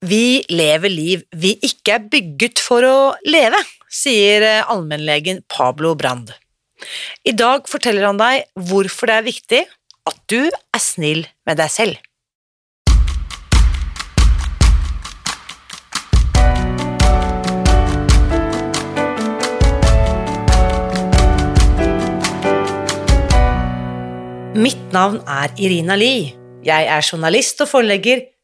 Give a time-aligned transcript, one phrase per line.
[0.00, 3.58] Vi lever liv vi ikke er bygget for å leve,
[3.92, 6.30] sier eh, allmennlegen Pablo Brand.
[7.28, 9.60] I dag forteller han deg hvorfor det er viktig
[10.08, 12.00] at du er snill med deg selv.
[24.56, 26.32] Mitt navn er Irina Lie.
[26.64, 28.30] Jeg er journalist og forlegger,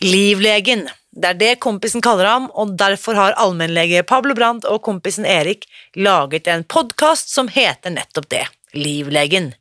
[0.00, 0.88] Livlegen.
[1.10, 5.66] Det er det kompisen kaller ham, og derfor har allmennlege Pablo Brandt og kompisen Erik
[5.98, 8.44] laget en podkast som heter nettopp det,
[8.78, 9.52] Livlegen.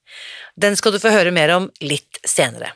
[0.55, 2.75] Den skal du få høre mer om litt senere.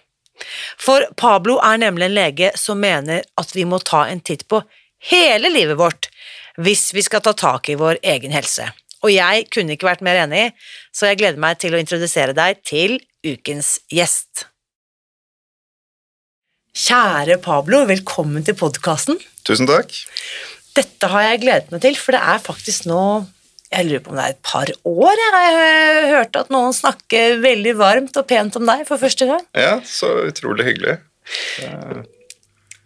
[0.82, 4.64] For Pablo er nemlig en lege som mener at vi må ta en titt på
[5.12, 6.10] hele livet vårt
[6.58, 8.72] hvis vi skal ta tak i vår egen helse.
[9.06, 10.50] Og jeg kunne ikke vært mer enig,
[10.94, 14.51] så jeg gleder meg til å introdusere deg til ukens gjest.
[16.78, 19.18] Kjære Pablo, velkommen til podkasten.
[19.48, 19.92] Tusen takk.
[20.78, 23.02] Dette har jeg gledet meg til, for det er faktisk nå
[23.72, 25.20] jeg lurer på om det er et par år.
[25.20, 29.44] Jeg har hørt at noen snakker veldig varmt og pent om deg for første gang.
[29.56, 30.98] Ja, så utrolig hyggelig.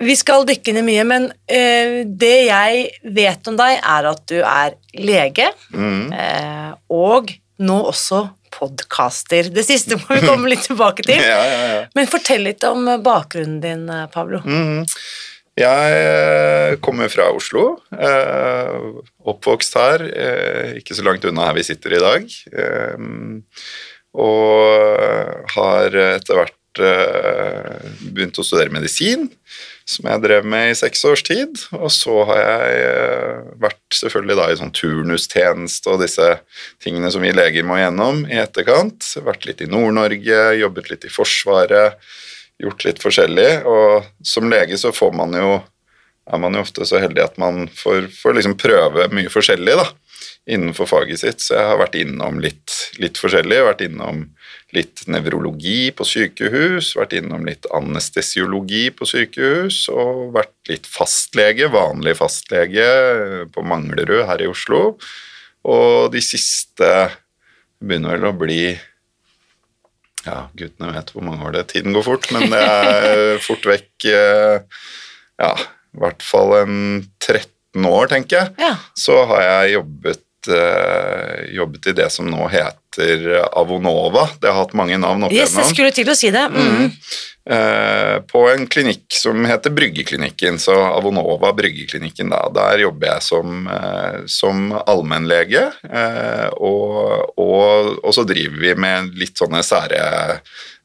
[0.06, 2.84] Vi skal dykke ned mye, men eh, det jeg
[3.18, 6.10] vet om deg, er at du er lege, Mm.
[6.14, 7.34] eh, og
[7.66, 9.52] nå også podcaster.
[9.54, 11.20] Det siste må vi komme litt tilbake til.
[11.34, 11.86] Ja, ja, ja.
[11.96, 14.42] Men fortell litt om bakgrunnen din, eh, Pablo.
[14.46, 14.86] Mhm.
[15.56, 17.78] Jeg eh, kommer fra Oslo.
[17.96, 18.74] eh,
[19.32, 22.26] Oppvokst her, eh, ikke så langt unna her vi sitter i dag.
[22.52, 23.06] eh,
[24.20, 29.30] Og har etter hvert eh, begynt å studere medisin,
[29.86, 31.60] som jeg drev med i seks års tid.
[31.78, 36.30] Og så har jeg eh, vært selvfølgelig da i sånn turnustjeneste og disse
[36.84, 39.14] tingene som vi leger må gjennom i etterkant.
[39.26, 42.02] Vært litt i Nord-Norge, jobbet litt i Forsvaret
[42.62, 45.58] gjort litt forskjellig, og som lege så får man jo
[46.26, 49.86] er man jo ofte så heldig at man får, får liksom prøve mye forskjellig da,
[50.50, 51.44] innenfor faget sitt.
[51.44, 53.60] Så jeg har vært innom litt, litt forskjellig.
[53.68, 54.24] Vært innom
[54.76, 62.18] litt nevrologi på sykehus, vært innom litt anestesiologi på sykehus, og vært litt fastlege, vanlig
[62.20, 62.88] fastlege
[63.56, 64.98] på Manglerud her i Oslo.
[65.66, 66.92] Og de siste
[67.82, 68.62] begynner vel å bli
[70.26, 71.72] ja, guttene vet hvor mange år det er.
[71.72, 74.86] Tiden går fort, men det er fort vekk eh,
[75.42, 75.52] Ja,
[75.96, 76.78] i hvert fall en
[77.22, 78.54] 13 år, tenker jeg.
[78.62, 78.74] Ja.
[78.98, 84.28] Så har jeg jobbet, eh, jobbet i det som nå heter Avonova.
[84.42, 86.46] Det har hatt mange navn opp Yes, jeg skulle til å si det.
[86.52, 86.92] Mm.
[87.46, 92.32] Eh, på en klinikk som heter Bryggeklinikken, så Avonova Bryggeklinikken.
[92.34, 92.46] Da.
[92.56, 95.68] Der jobber jeg som, uh, som allmennlege,
[96.56, 100.02] og, og, og så driver vi med litt sånne sære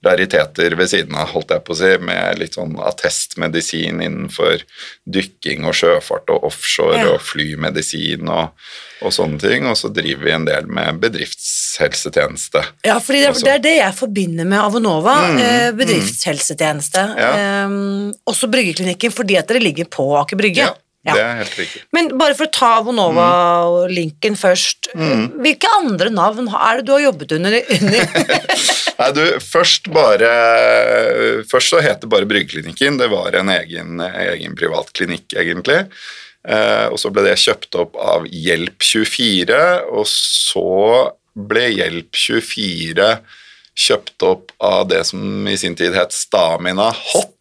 [0.04, 4.64] rariteter ved siden av, holdt jeg på å si, med litt sånn attestmedisin innenfor
[5.04, 7.10] dykking og sjøfart og offshore Ja.
[7.14, 8.56] og flymedisin og,
[9.02, 12.62] og sånne ting, og så driver vi en del med bedriftshelsetjeneste.
[12.84, 17.06] Ja, for det, Altså- det er det jeg forbinder med Avonova, Mm, eh, bedriftshelsetjeneste.
[17.16, 17.32] Ja.
[17.32, 17.68] Eh,
[18.26, 20.56] også Bryggeklinikken, fordi at dere ligger på Aker Brygge.
[20.66, 21.12] Ja, Ja.
[21.14, 21.82] det er helt riktig.
[21.92, 25.30] Men bare for å ta Avonova-linken først, Mm.
[25.40, 27.52] hvilke andre navn er det du har jobbet under?
[27.70, 28.06] under?
[29.00, 32.98] Nei, du, først bare Først så het det bare Bryggeklinikken.
[32.98, 35.86] Det var en egen, egen privatklinikk, egentlig.
[36.48, 39.60] Eh, og så ble det kjøpt opp av Hjelp24,
[39.92, 43.10] og så ble Hjelp24
[43.80, 47.39] kjøpt opp av det som i sin tid het Stamina Hot.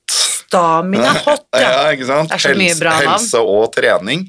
[0.49, 1.61] Stamina Hot, ja.
[1.61, 1.81] ja.
[1.93, 2.31] ikke sant?
[2.31, 3.09] Det er så mye bra navn.
[3.13, 4.23] helse og trening.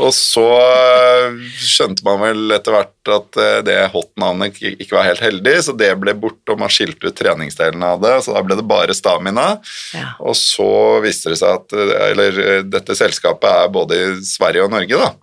[0.00, 5.22] Og så øh, skjønte man vel etter hvert at øh, det hot-navnet ikke var helt
[5.24, 8.58] heldig, så det ble borte, og man skilte ut treningsdelen av det, så da ble
[8.60, 9.48] det bare stamina.
[9.96, 10.12] Ja.
[10.20, 10.70] Og så
[11.04, 15.14] viste det seg at øh, Eller dette selskapet er både i Sverige og Norge, da.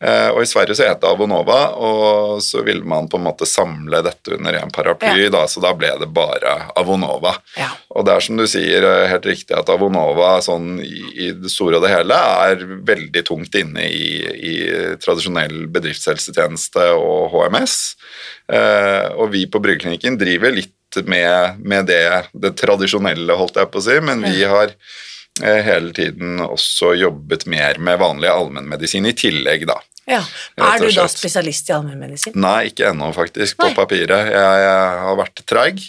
[0.00, 3.48] Eh, og i Sverige så het det Avonova, og så ville man på en måte
[3.48, 7.34] samle dette under en paraply, da, så da ble det bare Avonova.
[7.58, 7.68] Ja.
[7.92, 11.76] Og det er som du sier, eh, helt riktig at Avonova sånn i, det store
[11.76, 14.54] og det hele er veldig tungt inne i, i
[15.04, 17.76] tradisjonell bedriftshelsetjeneste og HMS.
[18.50, 23.78] Eh, og vi på Bryggeklinikken driver litt med, med det, det tradisjonelle, holdt jeg på
[23.78, 24.78] å si, men vi har eh,
[25.42, 29.80] hele tiden også jobbet mer med vanlig allmennmedisin i tillegg, da.
[30.10, 30.20] Ja.
[30.58, 32.34] Er du da spesialist i allmennmedisin?
[32.40, 33.76] Nei, ikke ennå, faktisk, på Nei.
[33.76, 34.32] papiret.
[34.32, 35.84] Jeg, jeg har vært treig.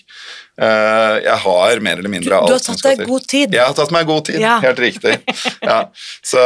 [0.62, 3.08] Eh, jeg har mer eller mindre du har tatt deg til.
[3.08, 3.54] god tid.
[3.56, 4.60] Jeg har tatt meg god tid, Ja.
[4.60, 5.16] helt riktig.
[5.62, 5.86] Ja.
[6.22, 6.42] Så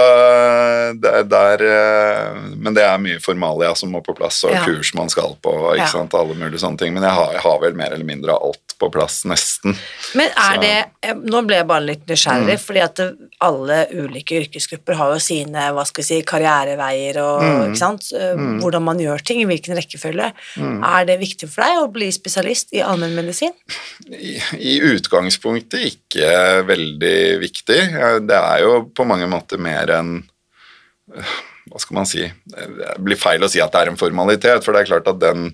[1.02, 4.63] det er der eh, Men det er mye formalia som må på plass, og Ja.
[4.66, 6.94] kurs man skal på, ikke sant, alle mulige sånne ting.
[6.94, 9.75] Men jeg har, jeg har vel mer eller mindre alt på plass, nesten.
[10.13, 12.12] Men er Så- det eh, Nå ble jeg bare litt Mm.
[12.13, 13.00] nysgjerrig, fordi at
[13.42, 17.72] alle ulike yrkesgrupper har jo sine hva skal vi si, karriereveier og Mm.
[17.72, 18.12] ikke sant?
[18.13, 20.31] Eh, hvordan man gjør ting, i hvilken rekkefølge.
[20.57, 20.84] Mm.
[20.84, 23.52] Er det viktig for deg å bli spesialist i allmennmedisin?
[24.12, 26.30] I, I utgangspunktet ikke
[26.68, 27.81] veldig viktig.
[27.95, 30.15] Eh, Det er jo på mange måter mer enn
[31.15, 34.62] eh, hva skal man si Det blir feil å si at det er en formalitet,
[34.63, 35.47] for det er klart at den,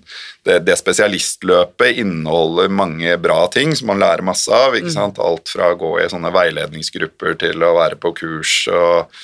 [0.44, 4.76] det, det spesialistløpet inneholder mange bra ting som man lærer masse av.
[4.76, 5.22] ikke sant?
[5.22, 9.16] Alt fra å gå i sånne veiledningsgrupper til å være på kurs og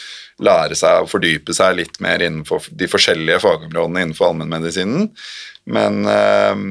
[0.44, 5.10] lære seg å fordype seg litt mer innenfor de forskjellige fagområdene innenfor allmennmedisinen.
[5.68, 6.64] Men eh,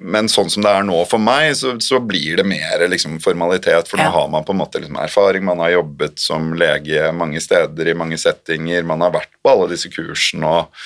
[0.00, 3.88] men sånn som det er nå for meg, så, så blir det mer liksom, formalitet,
[3.88, 4.14] for nå Ja.
[4.14, 7.94] har man på en måte liksom, erfaring, man har jobbet som lege mange steder i
[7.98, 10.82] mange settinger, man har vært på alle disse kursene og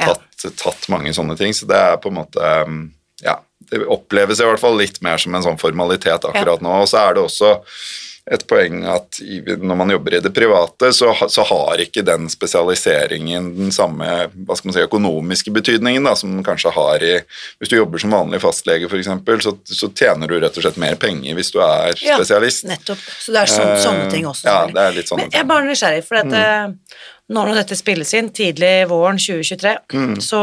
[0.00, 0.14] Ja.
[0.14, 2.92] tatt, tatt mange sånne ting, så det er på en måte um,
[3.22, 3.38] Ja,
[3.70, 7.02] det oppleves i hvert fall litt mer som en sånn formalitet akkurat nå, og så
[7.10, 7.50] er det også
[8.30, 9.18] et poeng at
[9.58, 14.80] når man jobber i det private, så, så har ikke den spesialiseringen den samme si,
[14.84, 17.16] økonomiske betydningen da, som den kanskje har i
[17.58, 19.10] Hvis du jobber som vanlig fastlege, f.eks.,
[19.44, 22.64] så, så tjener du rett og slett mer penger hvis du er Ja, spesialist.
[22.70, 23.02] Nettopp.
[23.18, 24.46] Så det er sånn, uh, sånne ting også.
[24.46, 27.60] Ja, det er litt sånne Men jeg er bare nysgjerrig, for at, eh, nå når
[27.64, 30.16] dette spilles inn, tidlig våren 2023, Mm.
[30.22, 30.40] så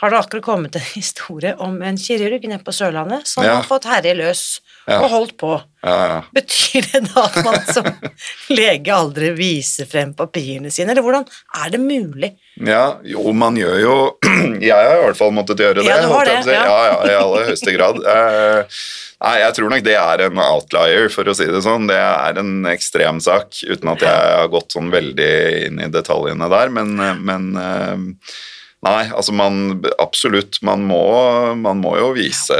[0.00, 3.56] har det akkurat kommet en historie om en kirurg nede på Sørlandet som Ja.
[3.56, 5.00] har fått herje løs Ja.
[5.02, 5.56] og holdt på.
[5.82, 6.18] Ja, ja.
[6.34, 7.86] Betyr det da at man som
[8.58, 11.26] lege aldri viser frem papirene sine, eller hvordan
[11.58, 12.30] er det mulig?
[12.62, 13.96] Ja, jo, man gjør jo
[14.62, 15.88] Jeg har i hvert fall måttet gjøre det.
[15.90, 16.54] Ja, du har det, si.
[16.54, 16.62] ja.
[16.70, 18.00] ja, ja, i aller høyeste grad.
[18.16, 18.80] Eh,
[19.16, 21.86] Nei, jeg tror nok det er en outlier, for å si det sånn.
[21.88, 25.30] Det er en ekstrem sak, uten at jeg har gått sånn veldig
[25.66, 28.36] inn i detaljene der, men, eh, men eh,
[28.86, 29.56] Nei, altså man
[30.02, 31.00] Absolutt, man må,
[31.58, 32.54] man må jo vise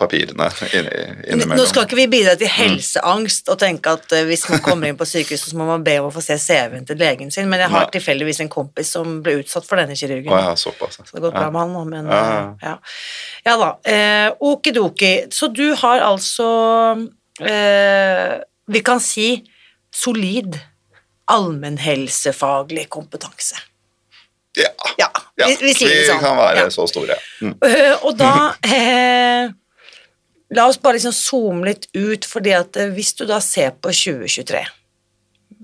[0.00, 0.88] papirene inn-
[1.30, 1.54] innimellom.
[1.60, 4.98] Nå skal ikke vi bidra til helseangst og tenke at eh, hvis man kommer inn
[4.98, 7.62] på sykehuset, så må man be om å få se CV-en til legen sin, men
[7.62, 10.32] jeg har tilfeldigvis en kompis som ble utsatt for denne kirurgen.
[10.34, 10.98] Å ja, såpass.
[10.98, 11.50] Så det har gått bra Ja.
[11.54, 12.74] med han nå, men Ja, eh, ja.
[13.46, 13.70] ja da.
[13.94, 15.12] Eh, Okidoki.
[15.30, 16.48] Så du har altså
[17.40, 19.28] eh, Vi kan si
[19.94, 20.58] solid
[21.30, 23.56] allmennhelsefaglig kompetanse.
[24.98, 25.03] Ja.
[25.44, 26.20] Ja, vi, vi det sånn.
[26.22, 26.70] kan være Ja.
[26.72, 27.16] så store.
[27.42, 27.54] Mm.
[27.62, 28.32] Uh, og da
[28.64, 29.50] eh,
[30.54, 33.90] La oss bare liksom zoome litt ut, fordi at eh, hvis du da ser på
[33.90, 34.64] 2023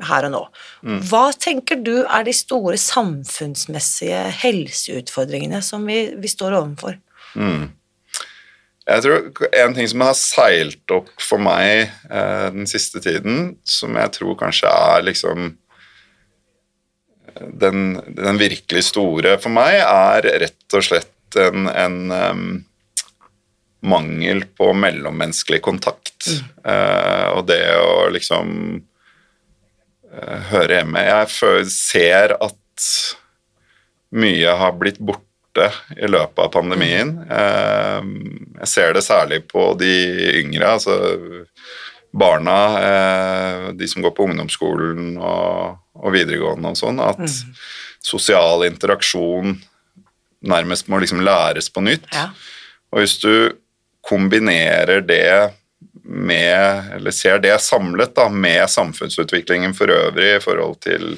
[0.09, 0.41] her og nå,
[0.82, 1.00] Mm.
[1.11, 6.97] hva tenker du er de store samfunnsmessige helseutfordringene som vi, vi står overfor?
[8.90, 9.28] Jeg tror
[9.61, 14.38] En ting som har seilt opp for meg eh, den siste tiden, som jeg tror
[14.40, 15.52] kanskje er liksom
[17.38, 22.44] den, den virkelig store for meg, er rett og slett en, en um,
[23.80, 26.28] mangel på mellommenneskelig kontakt.
[26.64, 28.50] Eh, og det å liksom
[30.12, 32.88] uh, høre hjemme Jeg ser at
[34.10, 37.14] mye har blitt borte i løpet av pandemien.
[37.30, 38.02] Uh,
[38.60, 39.94] Jeg ser det særlig på de
[40.42, 40.99] yngre, altså
[42.10, 47.21] barna, de som går på ungdomsskolen og, og videregående og sånn, at
[48.00, 49.59] sosial interaksjon
[50.40, 52.07] nærmest må liksom læres på nytt.
[52.14, 52.30] Ja.
[52.90, 53.52] Og hvis du
[54.07, 55.52] kombinerer det
[56.02, 61.12] med, eller ser det samlet da, med samfunnsutviklingen for øvrig i forhold til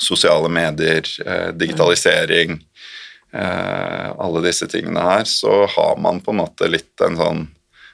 [0.00, 2.56] sosiale medier, eh, digitalisering,
[3.32, 7.46] eh, alle disse tingene her, så har man på en måte litt en sånn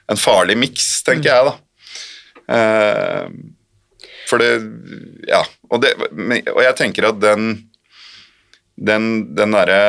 [0.07, 1.55] en farlig miks, tenker jeg, da.
[2.55, 3.27] Eh,
[4.29, 4.51] for det
[5.27, 5.43] Ja.
[5.67, 5.93] Og, det,
[6.53, 7.57] og jeg tenker at den
[8.77, 9.81] den, den derre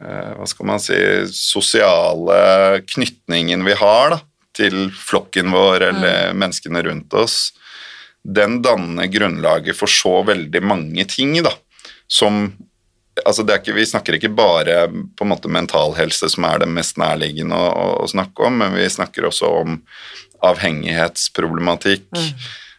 [0.00, 0.98] eh, Hva skal man si
[1.34, 4.20] Sosiale knytningen vi har da,
[4.56, 7.50] til flokken vår eller menneskene rundt oss,
[8.24, 11.52] den danner grunnlaget for så veldig mange ting, da.
[12.08, 12.54] som
[13.20, 16.70] altså det ikke, Vi snakker ikke bare på en måte mental helse, som er det
[16.72, 19.76] mest nærliggende å, å snakke om, men vi snakker også om
[20.46, 22.08] avhengighetsproblematikk.
[22.16, 22.32] Mm.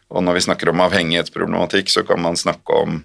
[0.08, 3.00] Og når vi snakker om avhengighetsproblematikk, så kan man snakke om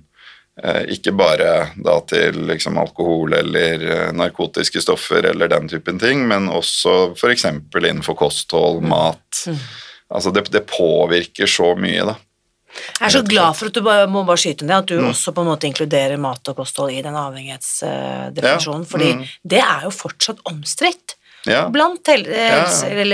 [0.63, 6.24] eh, ikke bare da til liksom alkohol eller eh, narkotiske stoffer eller den typen ting,
[6.29, 7.48] men også f.eks.
[7.50, 8.93] innenfor kosthold, mm.
[8.93, 9.43] mat.
[9.48, 9.65] Mm.
[10.13, 12.19] Altså det, det, påvirker så mye, da.
[12.74, 15.10] Jeg er så glad for at du bare, må bare skyte ned, at du mm.
[15.12, 18.89] også på en måte inkluderer mat og kosthold i den avhengighetsdefinisjonen, ja.
[18.89, 19.27] fordi mm.
[19.53, 21.17] det er jo fortsatt omstridt.
[21.50, 21.67] Ja.
[21.69, 22.63] Blant, ja.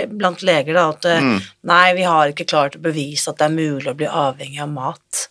[0.07, 1.36] blant, leger, da, at mm.
[1.69, 4.74] nei, vi har ikke klart å bevise at det er mulig å bli avhengig av
[4.74, 5.27] mat.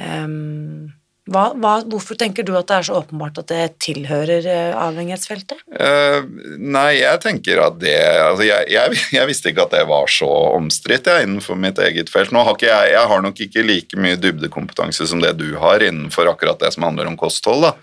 [0.00, 0.90] Um,
[1.30, 5.60] hva, hva, hvorfor tenker du at det er så åpenbart at det tilhører uh, avhengighetsfeltet?
[5.70, 6.24] Uh,
[6.58, 10.30] nei, jeg tenker at det altså jeg, jeg, jeg, visste ikke at det var så
[10.56, 12.34] omstridt innenfor mitt eget felt.
[12.34, 15.84] Nå har ikke jeg, jeg har nok ikke like mye dybdekompetanse som det du har
[15.86, 17.76] innenfor akkurat det som handler om kosthold, da.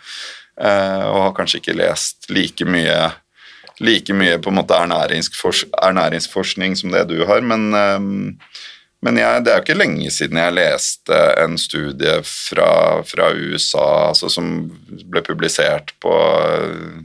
[0.58, 2.98] Uh, og har kanskje ikke lest like mye
[3.84, 7.70] like mye på en måte ernæringsforskning som det du har, men
[9.06, 12.72] men jeg, det er jo ikke lenge siden jeg leste en studie fra,
[13.06, 14.56] fra USA altså som
[15.06, 17.04] ble publisert på eh,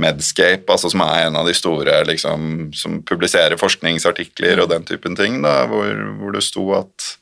[0.00, 5.18] Medscape, altså som er en av de store liksom, som publiserer forskningsartikler og den typen
[5.18, 5.90] ting, da, hvor,
[6.20, 7.16] hvor det sto at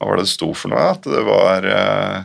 [0.00, 0.84] Hva var det det sto for noe?
[0.94, 2.20] At det var eh,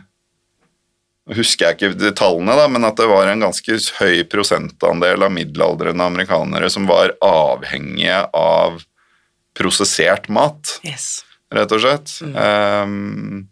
[1.33, 6.05] husker jeg ikke tallene, da, men at det var en ganske høy prosentandel av middelaldrende
[6.05, 8.83] amerikanere som var avhengige av
[9.57, 11.23] prosessert mat, yes.
[11.53, 12.13] rett og slett.
[12.21, 12.35] Mm.
[12.37, 13.45] Um,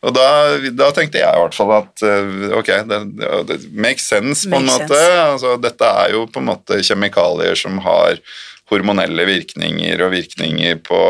[0.00, 0.28] og da,
[0.72, 3.00] da, tenkte jeg i hvert fall at uh, ok, det,
[3.50, 5.00] det makes sense på en måte.
[5.26, 8.16] Altså, dette er jo på en måte kjemikalier som har
[8.70, 11.02] hormonelle virkninger og virkninger på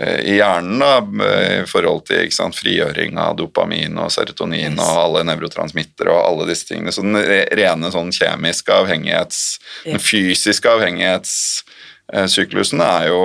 [0.00, 1.26] i hjernen da,
[1.60, 4.80] i forhold til sant, frigjøring av dopamin og serotonin yes.
[4.80, 6.94] og alle nevrotransmittere og alle disse tingene.
[6.94, 9.42] Så den rene sånn kjemiske avhengighets,
[9.84, 9.92] yeah.
[9.92, 11.34] den fysiske avhengighets
[12.32, 13.22] syklusen er jo,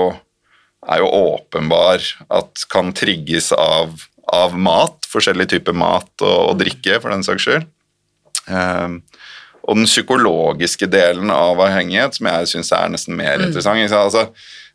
[0.87, 3.95] er jo åpenbar at kan trigges av,
[4.33, 7.67] av mat, forskjellige typer mat og, og, drikke, for den saks skyld.
[8.47, 9.01] Um,
[9.67, 13.49] og den psykologiske delen av avhengighet, som jeg syns er nesten mer mm.
[13.49, 14.27] interessant altså,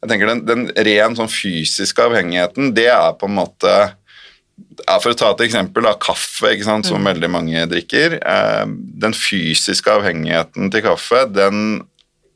[0.03, 5.13] jeg tenker Den, den ren sånn fysiske avhengigheten, det er på en måte ja, For
[5.13, 7.09] å ta et eksempel av kaffe, sant, som mm.
[7.09, 8.19] veldig mange drikker.
[8.21, 8.67] Eh,
[9.03, 11.81] den fysiske avhengigheten til kaffe den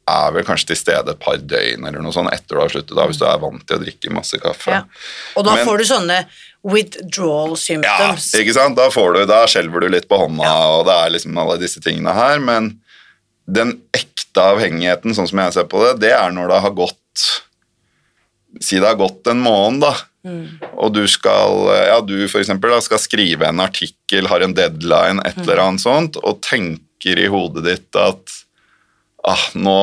[0.06, 2.94] er vel kanskje til stede et par døgn eller noe sånt etter du har sluttet,
[2.94, 4.76] da, hvis du er vant til å drikke masse kaffe.
[4.76, 4.84] Ja.
[5.34, 6.20] Og da Men, får du sånne
[6.66, 8.32] withdrawal symptoms.
[8.34, 8.78] Ja, ikke sant.
[8.78, 10.66] Da, får du, da skjelver du litt på hånda, ja.
[10.74, 12.42] og det er liksom alle disse tingene her.
[12.42, 12.74] Men
[13.46, 17.02] den ekte avhengigheten, sånn som jeg ser på det, det er når det har gått
[18.62, 19.90] Si det har gått en måned, da.
[20.24, 20.62] Mm.
[20.80, 25.20] Og du skal ja, du for eksempel, da, skal skrive en artikkel, har en deadline,
[25.28, 28.32] et eller annet sånt, og tenker i hodet ditt at
[29.28, 29.76] ah, nå,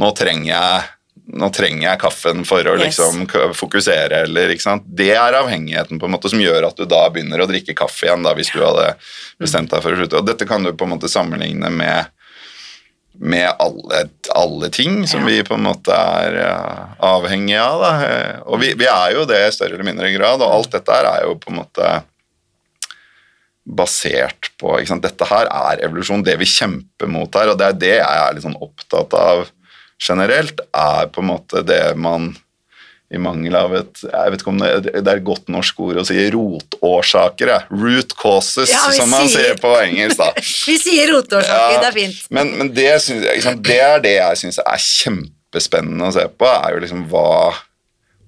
[0.00, 0.88] nå, trenger jeg
[1.32, 3.24] nå trenger jeg kaffen for å liksom
[3.56, 4.84] fokusere, eller ikke sant.
[4.84, 8.08] Det er avhengigheten på en måte som gjør at du da begynner å drikke kaffe
[8.08, 8.90] igjen, da, hvis du hadde
[9.40, 10.20] bestemt deg for å slutte.
[10.20, 12.12] Og dette kan du på en måte sammenligne med,
[13.16, 14.04] med alle,
[14.36, 15.30] alle, ting som ja.
[15.30, 17.86] vi på en måte er uh, avhengige av.
[17.86, 18.12] Da.
[18.52, 21.08] Og vi, vi, er jo det i større eller mindre grad, og alt dette her
[21.14, 21.92] er jo på en måte
[23.62, 26.24] basert på Dette her er evolusjon.
[26.26, 29.46] Det vi kjemper mot her, og det er det jeg er litt sånn opptatt av
[30.02, 32.32] generelt, er på en måte det man
[33.12, 36.00] i mangel av et jeg vet ikke om det, det er et godt norsk ord
[36.00, 37.50] å si rotårsaker.
[37.52, 37.58] Ja.
[37.68, 40.16] Root causes, ja, som man sier, på engelsk.
[40.20, 40.30] da.
[40.70, 42.22] vi sier rotårsaker, ja, det er fint.
[42.32, 46.48] Men, men det, synes, liksom, det, er det jeg syns er kjempespennende å se på,
[46.48, 47.52] er jo liksom hva,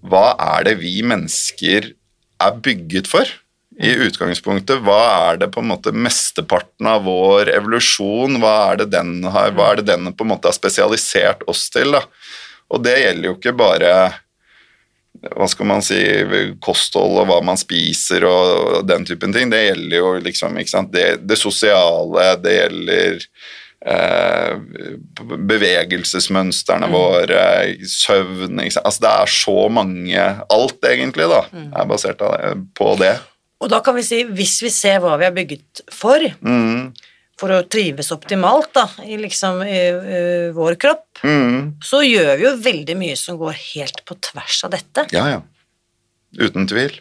[0.05, 0.27] hva
[0.59, 1.95] er det vi mennesker
[2.45, 3.33] er bygget for?
[3.83, 4.83] I utgangspunktet.
[4.87, 5.01] Hva
[5.31, 9.73] er det på en måte mesteparten av vår evolusjon Hva er det den har, hva
[9.73, 11.97] er det den på en måte har spesialisert oss til?
[11.97, 12.05] da?
[12.75, 13.95] Og det gjelder jo ikke bare
[15.33, 15.99] hva skal man si,
[16.63, 19.49] kosthold og hva man spiser og den typen ting.
[19.53, 23.23] Det gjelder jo liksom ikke sant, det, det sosiale, det gjelder
[23.95, 24.59] eh,
[25.49, 26.97] bevegelsesmønstrene mm.
[26.97, 27.45] våre,
[27.89, 30.27] søvn altså Det er så mange
[30.59, 31.71] Alt, egentlig, da, mm.
[31.73, 32.27] er basert
[32.77, 33.15] på det.
[33.65, 36.91] Og da kan vi si, hvis vi ser hva vi er bygget for, mm.
[37.41, 40.21] for å trives optimalt da, i liksom i, i
[40.57, 41.81] vår kropp, mm.
[41.85, 45.07] så gjør vi jo veldig mye som går helt på tvers av dette.
[45.17, 45.41] Ja, ja.
[46.37, 46.99] Uten tvil.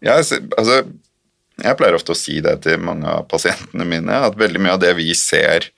[0.00, 0.80] Jeg, altså,
[1.60, 4.82] jeg pleier ofte å si det til mange av pasientene mine, at veldig mye av
[4.82, 5.68] det vi ser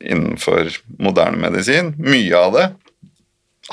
[0.00, 2.66] innenfor moderne medisin, mye av det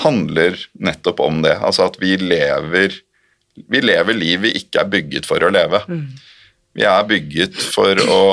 [0.03, 1.55] handler nettopp om det.
[1.61, 2.99] Altså at vi lever
[3.55, 5.83] vi lever liv vi ikke er bygget for å leve.
[5.87, 6.05] Mm.
[6.73, 8.23] Vi er bygget for å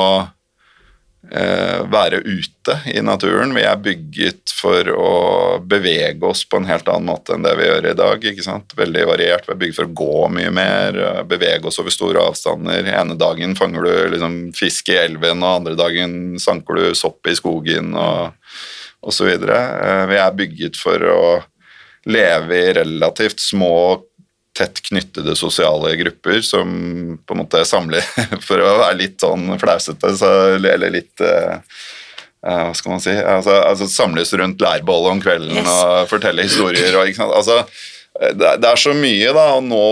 [1.28, 3.52] eh, være ute i naturen.
[3.56, 5.12] Vi er bygget for å
[5.60, 8.24] bevege oss på en helt annen måte enn det vi gjør i dag.
[8.32, 8.74] ikke sant?
[8.78, 9.48] Veldig variert.
[9.48, 12.88] Vi er bygget for å gå mye mer, eh, bevege oss over store avstander.
[12.88, 17.36] ene dagen fanger du liksom fisk i elven, og andre dagen sanker du sopp i
[17.36, 18.32] skogen og
[19.02, 19.28] osv.
[19.28, 21.24] Eh, vi er bygget for å
[22.08, 24.00] leve i relativt små
[24.56, 26.68] tett knyttede sosiale grupper som
[27.26, 28.02] på en måte samler
[28.48, 31.60] For å være litt sånn flausete, så, eller litt uh,
[32.40, 35.68] hva skal man si altså, altså Samles rundt leirbålet om kvelden Yes.
[35.68, 36.94] og fortelle historier.
[36.96, 37.18] Og?
[37.36, 37.60] Altså,
[38.16, 39.84] det, det er så mye, da, og nå,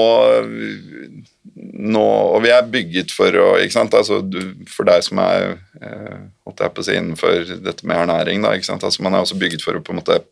[1.93, 3.51] nå Og vi er bygget for å?
[3.61, 6.17] Altså, du, For deg som er eh,
[6.49, 8.57] holdt jeg på å si, innenfor dette med ernæring, da?
[8.57, 10.23] Altså, man er også bygget for å på en måte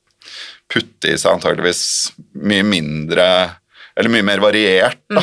[0.73, 1.85] putte i seg antageligvis
[2.43, 3.27] mye mindre
[3.99, 5.23] eller mye mer variert da.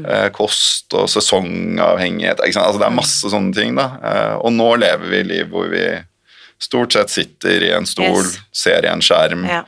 [0.00, 2.40] Eh, kost og sesongavhengighet.
[2.42, 2.66] Ikke sant?
[2.66, 3.76] Altså, det er masse sånne ting.
[3.78, 3.88] da.
[4.02, 5.84] Eh, og nå lever vi liv hvor vi
[6.60, 8.34] stort sett sitter i en stol, Yes.
[8.52, 9.62] ser i en skjerm, Ja.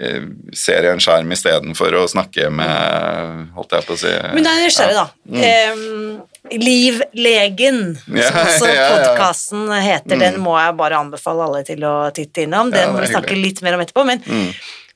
[0.00, 0.24] eh,
[0.56, 4.50] ser i en skjerm istedenfor å snakke med Holdt jeg på å si Men da
[4.56, 5.06] er jeg nysgjerrig, da.
[5.38, 8.88] Eh, Livlegen, yeah, som også yeah, ja.
[8.96, 12.72] podkasten heter, den må jeg bare anbefale alle til å titte innom.
[12.74, 14.04] Den Ja, må vi snakke litt mer om etterpå.
[14.08, 14.22] Men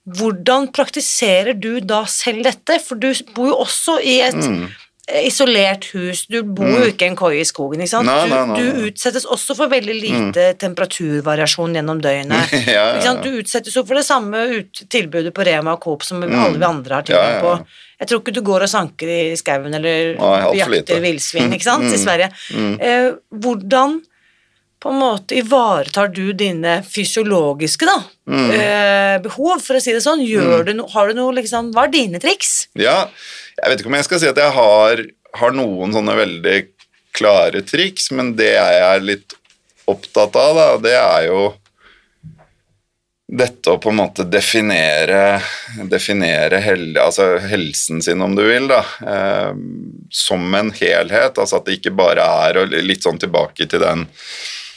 [0.07, 2.79] hvordan praktiserer du da selv dette?
[2.85, 4.69] For du bor jo også i et Mm.
[5.23, 8.07] isolert hus, du bor jo ikke i en koie i skogen, ikke sant?
[8.07, 8.89] Nei, Du, nei, nei, du nei.
[8.91, 12.51] utsettes også for veldig lite temperaturvariasjon gjennom døgnet.
[12.67, 13.13] Ja, ja, ja.
[13.23, 14.43] Du utsettes jo for det samme
[14.91, 17.43] tilbudet på Rema og Coop som alle vi andre har tilgang Mm.
[17.45, 17.67] På.
[18.01, 20.17] Jeg tror ikke du går og sanker i skauen eller
[20.59, 22.29] jakter villsvin, ikke sant, Mm, i Sverige.
[22.83, 24.01] Eh, hvordan
[24.83, 28.51] på en måte ivaretar du dine fysiologiske da, Mm.
[28.51, 30.21] eh, behov, for å si det sånn?
[30.27, 32.67] Gjør du no, har du noe, liksom, hva er dine triks?
[32.75, 33.09] Ja,
[33.63, 35.05] jeg vet ikke om jeg skal si at jeg har,
[35.41, 36.57] har noen sånne veldig
[37.17, 39.33] klare triks, men det jeg er litt
[39.89, 41.55] opptatt av, da, det er jo
[43.27, 45.41] dette å på en måte definere,
[45.91, 49.55] definere hel, altså helsen sin, om du vil, da, eh,
[50.15, 51.35] som en helhet.
[51.39, 54.07] Altså at det ikke bare er og litt sånn tilbake til den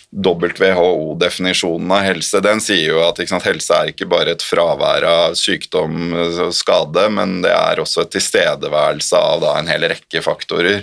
[0.10, 5.36] WHO-definisjonen av helse, den sier jo at sant, helse er ikke bare et fravær av
[5.38, 10.82] sykdom og skade, men det er også et tilstedeværelse av da, en hel rekke faktorer.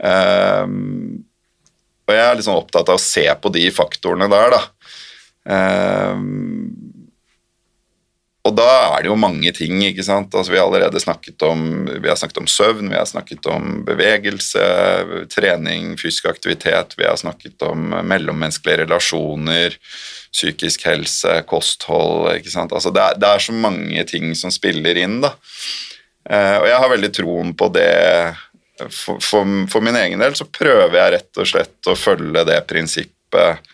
[0.00, 1.20] Um,
[2.08, 4.62] og jeg er liksom opptatt av å se på de faktorene der, da.
[5.50, 6.89] Ehm,
[8.50, 10.34] og da er det jo mange ting, ikke sant.
[10.34, 13.84] Altså, vi har allerede snakket om, vi har snakket om søvn, vi har snakket om
[13.86, 14.64] bevegelse,
[15.30, 19.76] trening, fysisk aktivitet, vi har snakket om mellommenneskelige relasjoner,
[20.34, 22.74] psykisk helse, kosthold, ikke sant.
[22.74, 25.36] Altså, det, er, det er så mange ting som spiller inn, da.
[26.30, 27.90] Eh, og jeg har veldig troen på det.
[28.80, 32.62] For, for, for min egen del så prøver jeg rett og slett å følge det
[32.70, 33.70] prinsippet.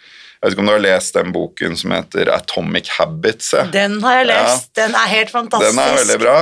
[0.47, 3.49] Jeg vet ikke om du har lest den boken som heter Atomic Habits?
[3.57, 3.71] jeg?
[3.75, 5.73] Den har jeg lest, den er helt fantastisk.
[5.75, 6.35] Den er veldig bra.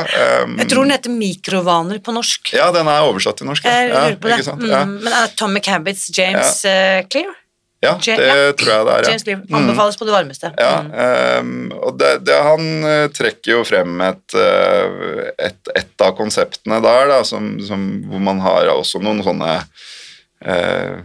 [0.44, 2.52] Um, Jeg tror den heter Mikrovaner på norsk.
[2.52, 3.64] Ja, den er oversatt til norsk.
[3.64, 4.44] Jeg Ja, lurer på det.
[4.60, 7.32] Mm, Men Atomic Habits, James uh, Clear?
[7.80, 8.52] ja, Ja- det ja.
[8.60, 9.08] tror jeg det er.
[9.08, 9.38] James Ja.
[9.40, 9.58] Clear.
[9.62, 10.52] Anbefales på det varmeste.
[10.58, 10.92] Ja, Mm.
[11.06, 16.82] ehm, og det, det, han eh, trekker jo frem et, eh, et, et av konseptene
[16.84, 19.62] der, da, som, som, hvor man har også noen sånne
[20.44, 21.00] eh,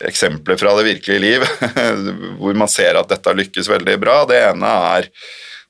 [0.00, 1.46] eksempler fra det virkelige liv,
[2.40, 4.22] hvor man ser at dette lykkes veldig bra.
[4.28, 5.08] Det ene er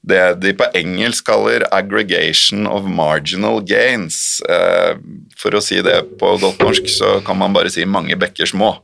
[0.03, 4.43] det de på engelsk kaller 'aggregation of marginal gains'.
[4.51, 4.99] Eh,
[5.39, 8.79] for å si det på godt norsk, så kan man bare si 'mange bekker små'.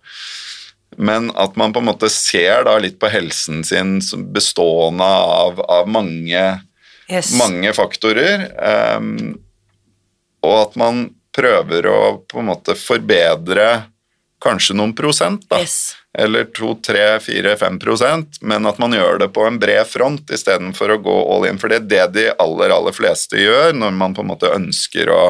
[0.97, 5.61] Men at man på en måte ser da litt på helsen sin som bestående av,
[5.61, 6.63] av mange,
[7.09, 7.33] Yes.
[7.39, 9.39] mange faktorer, ehm,
[10.43, 13.85] og at man prøver å på en måte forbedre
[14.43, 15.61] kanskje noen prosent, da.
[15.61, 15.95] Yes.
[16.19, 20.31] Eller to, tre, fire, fem prosent, men at man gjør det på en bred front
[20.35, 21.59] istedenfor å gå all in.
[21.61, 25.11] For det er det de aller, aller fleste gjør når man på en måte ønsker
[25.15, 25.23] å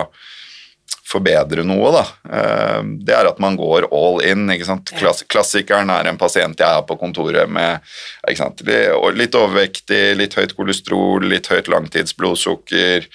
[1.08, 2.04] forbedre noe, da.
[2.28, 4.46] Eh, Det er at man går all in.
[4.52, 4.92] ikke sant?
[4.98, 7.80] Klass klassikeren er en pasient jeg har på kontoret med
[8.28, 8.62] ikke sant?
[9.16, 13.08] litt overvektig, litt høyt kolesterol, litt høyt langtidsblodsukker.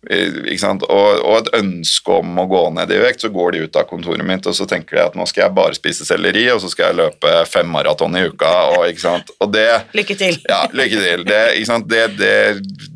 [0.00, 3.84] Og, og et ønske om å gå ned i vekt, så går de ut av
[3.90, 6.70] kontoret mitt og så tenker de at nå skal jeg bare spise selleri, og så
[6.72, 8.52] skal jeg løpe fem maraton i uka.
[8.78, 9.04] Og,
[9.44, 10.38] og det Lykke til.
[10.48, 11.26] ja, lykke til.
[11.28, 11.42] Det?
[11.90, 12.32] Det, det,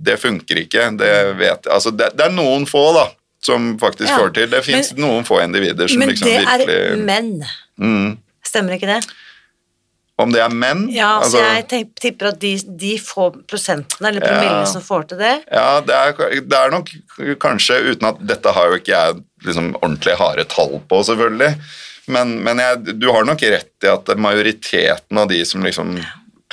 [0.08, 0.88] det funker ikke.
[0.96, 1.12] Det,
[1.42, 3.04] vet, altså det, det er noen få da,
[3.44, 4.50] som faktisk Ja, får til.
[4.56, 7.36] Det fins noen få individer som Men liksom det er menn.
[7.76, 8.14] mm.
[8.44, 9.02] Stemmer ikke det?
[10.16, 10.84] Om det er menn?
[10.94, 14.68] Ja, altså, så jeg tipper at de, de få prosentene, eller promillene Ja.
[14.70, 16.92] som får til det Ja, det er, det er nok
[17.42, 21.56] kanskje, uten at dette har jo ikke jeg liksom ordentlig harde tall på, selvfølgelig,
[22.06, 25.96] Men, men jeg, du har nok rett i at majoriteten av de som liksom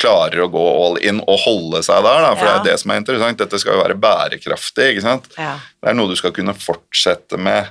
[0.02, 2.54] klarer å gå all in og holde seg der, da, for Ja.
[2.58, 3.38] det er det som er interessant.
[3.38, 5.28] Dette skal jo være bærekraftig, ikke sant.
[5.38, 5.58] Ja.
[5.84, 7.68] Det er noe du skal kunne fortsette med,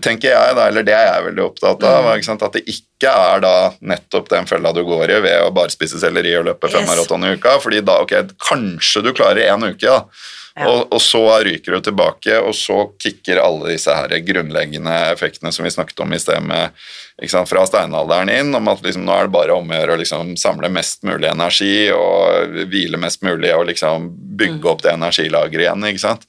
[0.00, 2.06] tenker jeg, da, eller det er jeg veldig opptatt av.
[2.06, 2.36] Mm.
[2.46, 3.56] At det ikke er da
[3.92, 7.26] nettopp den fella du går i ved å bare spise selleri og løpe fem maraton
[7.26, 7.58] i uka.
[7.62, 10.04] fordi da, ok, kanskje du klarer én uke, da.
[10.52, 10.66] Ja.
[10.68, 15.64] Og, og så ryker du tilbake, og så kicker alle disse her grunnleggende effektene som
[15.64, 16.76] vi snakket om i sted, med,
[17.24, 20.02] sant, fra steinalderen inn, om at liksom, nå er det bare om å gjøre å
[20.02, 25.64] liksom, samle mest mulig energi og hvile mest mulig og liksom bygge opp det energilageret
[25.64, 25.88] igjen.
[25.88, 26.28] ikke sant?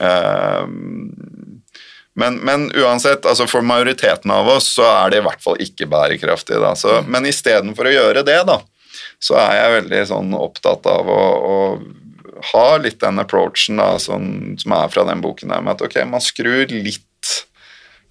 [0.00, 1.12] Ehm,
[2.18, 5.88] men, men uansett, altså for majoriteten av oss så er det i hvert fall ikke
[5.88, 6.58] bærekraftig.
[6.60, 6.74] Da.
[6.76, 8.58] Så, Men istedenfor å gjøre det, da,
[9.22, 11.56] så er jeg veldig sånn opptatt av å, å
[12.52, 16.02] ha litt den approachen da, sånn, som er fra den boken der, med at ok,
[16.10, 17.08] man skrur litt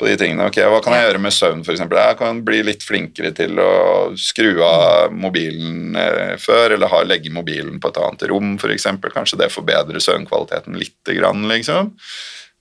[0.01, 0.47] på de tingene.
[0.49, 1.83] Ok, Hva kan jeg gjøre med søvn, f.eks.?
[1.85, 3.71] Jeg kan bli litt flinkere til å
[4.17, 8.89] skru av mobilen eh, før, eller ha, legge mobilen på et annet rom, f.eks.
[9.13, 11.93] Kanskje det forbedrer søvnkvaliteten lite grann, liksom.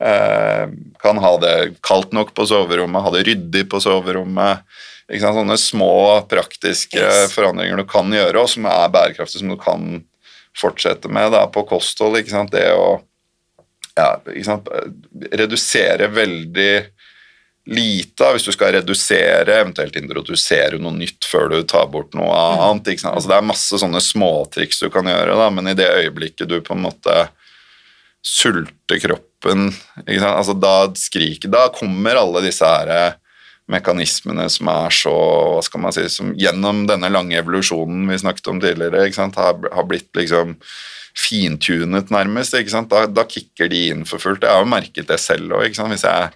[0.00, 0.68] Eh,
[1.02, 4.64] kan ha det kaldt nok på soverommet, ha det ryddig på soverommet.
[5.10, 7.32] Sånne små praktiske Yes.
[7.34, 10.04] forandringer du kan gjøre, og som er bærekraftige, som du kan
[10.56, 12.16] fortsette med da, på kosthold.
[12.50, 13.00] Det å
[13.96, 14.20] ja,
[15.32, 16.72] redusere veldig
[17.70, 22.88] lite hvis du skal redusere, eventuelt introdusere noe nytt før du tar bort noe annet.
[22.94, 23.18] Ikke sant?
[23.18, 26.60] Altså, det er masse sånne småtriks du kan gjøre, da, men i det øyeblikket du
[26.64, 27.28] på en måte
[28.22, 29.70] sulter kroppen?
[30.06, 33.18] Altså, da skriker Da kommer alle disse her eh,
[33.70, 35.16] mekanismene som er så
[35.56, 39.06] hva skal man si, som gjennom denne lange evolusjonen vi snakket om tidligere?
[39.36, 40.56] Har, har blitt liksom
[41.16, 42.54] fintunet nærmest.
[42.90, 44.44] Da, da kicker de inn for fullt.
[44.46, 45.74] Jeg har jo merket det selv òg.
[45.74, 46.30] Hvis jeg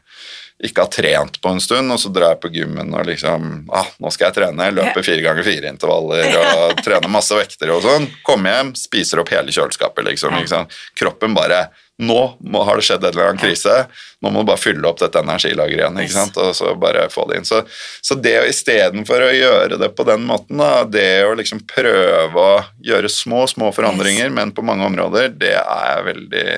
[0.63, 3.89] ikke har trent på en stund, og så drar jeg på gymmen og liksom ah,
[3.99, 8.07] nå skal jeg trene, Løper fire ganger fire intervaller og trener masse vekter og sånn.
[8.27, 10.39] Kommer hjem, spiser opp hele kjøleskapet, liksom.
[10.51, 10.77] sant?
[10.99, 11.67] Kroppen bare
[12.03, 13.75] Nå må, har det skjedd en eller annen krise.
[14.19, 16.41] Nå må du bare fylle opp dette energilageret igjen, ikke sant?
[16.43, 17.47] og så bare få det inn.
[17.47, 17.61] Så,
[18.03, 22.57] så det istedenfor å gjøre det på den måten, da, det å liksom prøve å
[22.83, 26.49] gjøre små, små forandringer, men på mange områder, det er jeg veldig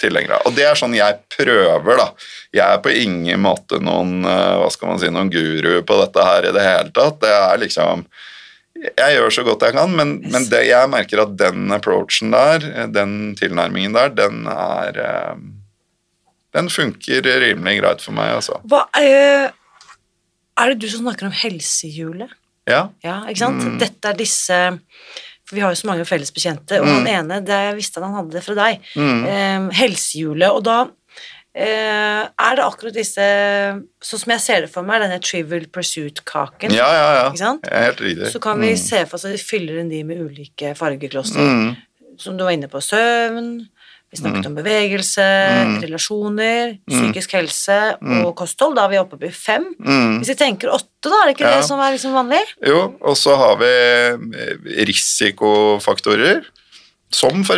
[0.00, 0.46] tilhenger av.
[0.48, 2.08] Og det er sånn jeg prøver, da.
[2.54, 6.26] Jeg er på ingen måte noen eh, hva skal man si, noen guru på dette
[6.30, 7.20] her i det hele tatt.
[7.24, 8.06] Det er liksom
[8.78, 12.62] jeg gjør så godt jeg kan, men, men det, jeg merker at den approachen der,
[12.94, 15.46] den tilnærmingen der, den er eh,
[16.54, 18.60] Den funker rimelig greit for meg, altså.
[18.70, 19.50] Hva, eh,
[20.58, 22.30] er det du som snakker om helsehjulet?
[22.68, 22.88] Ja.
[23.04, 23.64] Ja, ikke sant?
[23.64, 23.76] Mm.
[23.80, 24.58] Dette er disse
[25.48, 28.04] For vi har jo så mange felles bekjente, og han ene, det jeg visste at
[28.04, 29.22] han hadde det fra deg, Mm.
[29.24, 30.50] eh, helsehjulet.
[30.52, 30.82] Og da
[31.58, 33.24] eh, er det akkurat disse
[34.04, 36.70] Sånn som jeg ser det for meg, denne Trivial Pursuit-kaken.
[36.76, 37.24] ja, ja, ja.
[37.32, 37.64] Ikke sant?
[37.66, 38.28] Er helt riktig.
[38.34, 41.40] Så kan vi se for oss at vi fyller inn de med ulike fargeklosser.
[41.40, 41.76] Mm.
[42.18, 43.68] Som du var inne på, søvn,
[44.10, 45.24] vi snakket om bevegelse,
[45.82, 47.76] relasjoner, psykisk helse
[48.24, 48.76] og kosthold.
[48.78, 49.66] Da er vi oppe på fem.
[49.78, 50.14] Mm.
[50.22, 51.56] Hvis vi tenker åtte, da, er det ikke Ja.
[51.58, 52.40] det som er liksom vanlig?
[52.66, 56.40] Jo, og så har vi eh, risikofaktorer.
[57.10, 57.56] Som for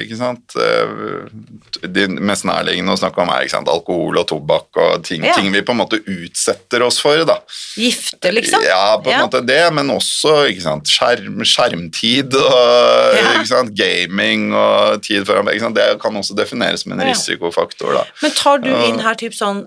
[0.00, 5.02] ikke sant eh, De mest nærliggende å snakke om er sant, alkohol og tobakk og
[5.04, 5.34] ting, Ja.
[5.36, 7.20] ting vi på en måte utsetter oss for.
[7.28, 7.36] da.
[7.76, 8.64] Gifte, liksom?
[8.64, 13.44] Ja, på en måte det, men også sant, skjerm, skjermtid og Ja.
[13.44, 17.92] sant, gaming og tid foran Det kan også defineres som en risikofaktor.
[17.92, 18.04] da.
[18.22, 19.66] Men tar du inn her typ sånn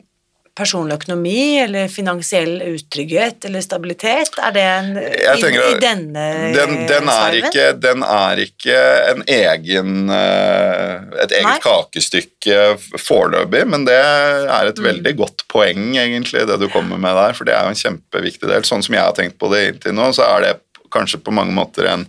[0.58, 4.34] personlig økonomi eller finansiell utrygghet eller stabilitet?
[4.42, 8.80] Er det en, i, tenker i at denne Den, den, er ikke, den er ikke
[9.14, 10.94] en egen eh,
[11.24, 11.58] et eget Nei.
[11.64, 12.62] kakestykke
[13.02, 14.86] foreløpig, men det er et Mm.
[14.86, 18.48] veldig godt poeng, egentlig, det du kommer med der, for det er jo en kjempeviktig
[18.50, 18.66] del.
[18.68, 20.52] Sånn som jeg har tenkt på det inntil nå, så er det
[20.94, 22.06] kanskje på mange måter en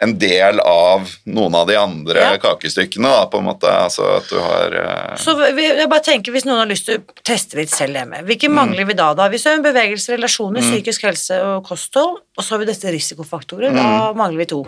[0.00, 2.36] en del av noen av de andre Ja.
[2.38, 3.66] kakestykkene, da, på en måte.
[3.66, 5.16] Altså at du har uh...
[5.18, 8.26] Så jeg bare tenker, Hvis noen har lyst til å teste litt selv hjemme, Mm.
[8.28, 9.12] hvilke mangler vi da?
[9.18, 13.70] Da vi en bevegelse, relasjoner, psykisk helse og kosthold, og så har vi dette risikofaktorer.
[13.74, 13.80] Mm.
[13.82, 14.66] Da mangler vi to.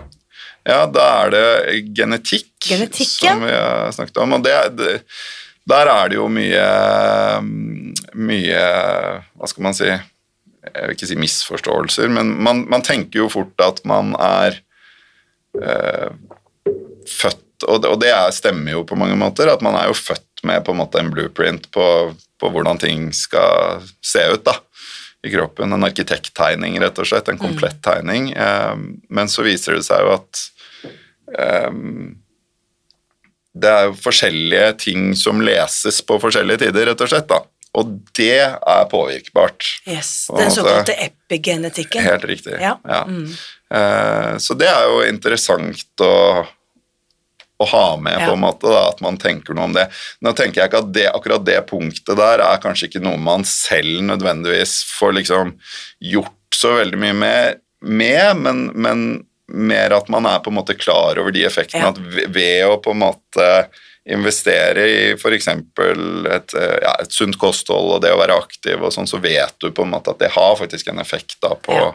[0.66, 4.32] Ja, da er det genetikk, Genetikk, som vi har snakket om.
[4.36, 4.96] Og det, det,
[5.70, 6.64] der er det jo mye
[8.14, 8.64] Mye
[9.38, 13.56] Hva skal man si Jeg vil ikke si misforståelser, men man, man tenker jo fort
[13.64, 14.58] at man er
[15.62, 16.72] eh,
[17.10, 19.98] født og det, og det er, stemmer jo på mange måter, at man er jo
[19.98, 21.86] født med på en måte en blueprint på,
[22.40, 24.56] på hvordan ting skal se ut da,
[25.26, 25.74] i kroppen.
[25.76, 27.28] En arkitekttegning, rett og slett.
[27.28, 28.30] En komplett tegning.
[28.32, 28.76] Eh,
[29.12, 30.42] men så viser det seg jo at
[31.36, 31.70] eh,
[33.60, 37.28] det er jo forskjellige ting som leses på forskjellige tider, rett og slett.
[37.28, 37.42] da.
[37.76, 39.66] Og det er påvirkbart.
[39.86, 42.02] Yes, På en Den såkalte epigenetikken.
[42.02, 42.56] Helt riktig.
[42.60, 42.78] Ja.
[43.06, 43.28] Mm.
[43.74, 46.16] Uh, så det er jo interessant å,
[47.60, 48.26] å ha med, Ja.
[48.26, 49.86] på en måte, da, at man tenker noe om det.
[50.20, 53.46] Nå tenker jeg ikke at det, akkurat det punktet der er kanskje ikke noe man
[53.46, 55.54] selv nødvendigvis får liksom
[56.02, 59.04] gjort så veldig mye med, med men, men
[59.50, 61.86] mer at man er på en måte klar over de effektene.
[61.86, 61.94] Ja.
[61.94, 63.46] At ved å på en måte
[64.08, 65.48] investere i f.eks.
[65.48, 69.54] Et, eh, ja, et sunt kosthold og det å være aktiv, og sånn, så vet
[69.60, 71.92] du på en måte at det har faktisk en effekt da på, Ja.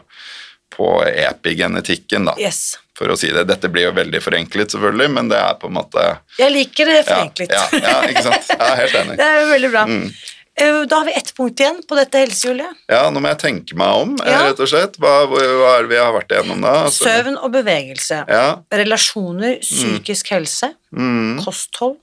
[0.76, 2.26] på epigenetikken.
[2.26, 2.78] da Yes.
[2.96, 3.44] for å si det.
[3.46, 6.96] Dette blir jo veldig forenklet, selvfølgelig, men det er på en måte Jeg liker det
[6.96, 7.50] ja, forenklet.
[7.52, 8.48] ja, ja, ikke sant?
[8.48, 9.16] Jeg er helt enig.
[9.20, 9.84] Det er jo veldig bra.
[9.86, 10.06] Mm.
[10.58, 12.78] Eh, Da har vi ett punkt igjen på dette helsehjulet.
[12.88, 14.38] Ja, nå må jeg tenke meg om, eh, Ja.
[14.48, 14.96] rett og slett.
[14.98, 16.72] Hva, hva er det vi har vært igjennom da?
[16.86, 18.24] Altså, Søvn og bevegelse.
[18.28, 18.56] Ja.
[18.72, 21.96] Relasjoner, psykisk helse, Mm, kosthold,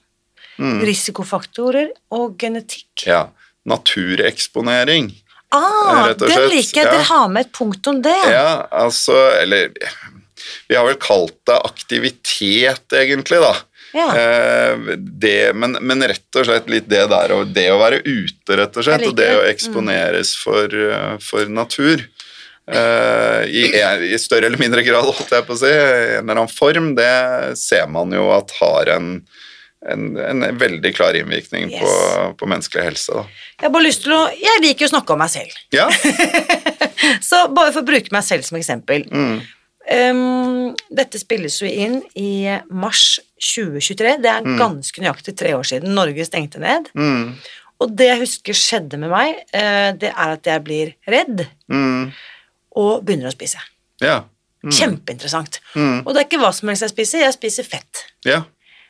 [0.59, 3.05] mm, risikofaktorer og genetikk.
[3.07, 3.27] ja.
[3.65, 5.13] Natureksponering.
[5.53, 6.85] Ah, Rett og den liker jeg.
[6.85, 6.91] ja.
[6.91, 8.15] Dere har med et punkt om det.
[8.31, 9.69] Ja, altså Eller
[10.67, 13.53] vi har vel kalt det aktivitet, egentlig, da.
[13.93, 14.07] Ja.
[14.17, 18.57] Eh, det, men, men rett og slett litt det der, og det å være ute,
[18.57, 19.51] rett og slett, og det å eksponeres Mm.
[19.53, 22.01] eksponeres for, eh, for natur.
[22.67, 23.63] eh, i,
[24.15, 26.93] I større eller mindre grad, holdt jeg på å si, i en eller annen form,
[26.95, 29.09] det ser man jo at har en,
[29.91, 31.81] en, en veldig klar innvirkning Yes.
[31.83, 33.13] på, på menneskelig helse.
[33.17, 33.25] Da.
[33.59, 35.57] Jeg har bare lyst til å Jeg liker å snakke om meg selv.
[35.75, 35.89] Ja.
[37.29, 39.03] Så bare for å bruke meg selv som eksempel.
[39.11, 39.41] Mm.
[39.83, 44.15] Um, dette spilles jo inn i mars 2023.
[44.23, 46.89] Det er ganske nøyaktig tre år siden Norge stengte ned.
[46.97, 47.35] Mm.
[47.83, 52.11] Og det jeg husker skjedde med meg, eh, det er at jeg blir redd Mm.
[52.75, 53.59] og begynner å spise.
[54.01, 54.21] Ja.
[54.63, 55.59] Kjempeinteressant.
[55.75, 56.05] Mm.
[56.05, 58.05] Og det er ikke hva som helst jeg spiser, jeg spiser fett.
[58.25, 58.43] Ja.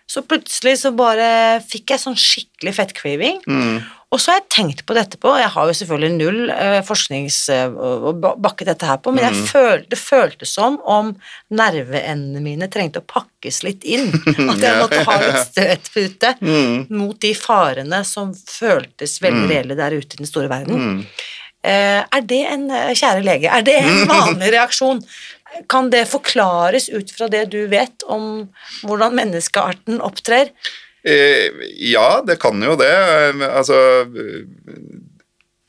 [0.08, 3.40] Så plutselig så bare fikk jeg sånn skikkelig fettcraving.
[3.48, 3.80] Mm.
[4.14, 6.80] Og så har jeg tenkt på dette på, og jeg har jo selvfølgelig null eh,
[6.86, 11.10] forsknings eh, å dette her på, men jeg føl, det føltes som om
[11.50, 14.12] nerveendene mine trengte å pakkes litt inn.
[14.52, 16.86] At jeg måtte ha litt støtpute Mm.
[16.92, 20.76] mot de farene som føltes veldig reelle der ute i den store verden.
[20.76, 20.98] Mm.
[21.64, 25.00] Eh, er det en, eh, kjære lege, er det en vanlig reaksjon?
[25.72, 28.50] Kan det forklares ut fra det du vet om
[28.84, 30.52] hvordan menneskearten opptrer?
[31.04, 31.52] Eh,
[31.92, 32.92] ja, det kan jo det.
[32.94, 33.76] Eh, Altså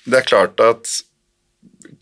[0.05, 0.91] Det er klart at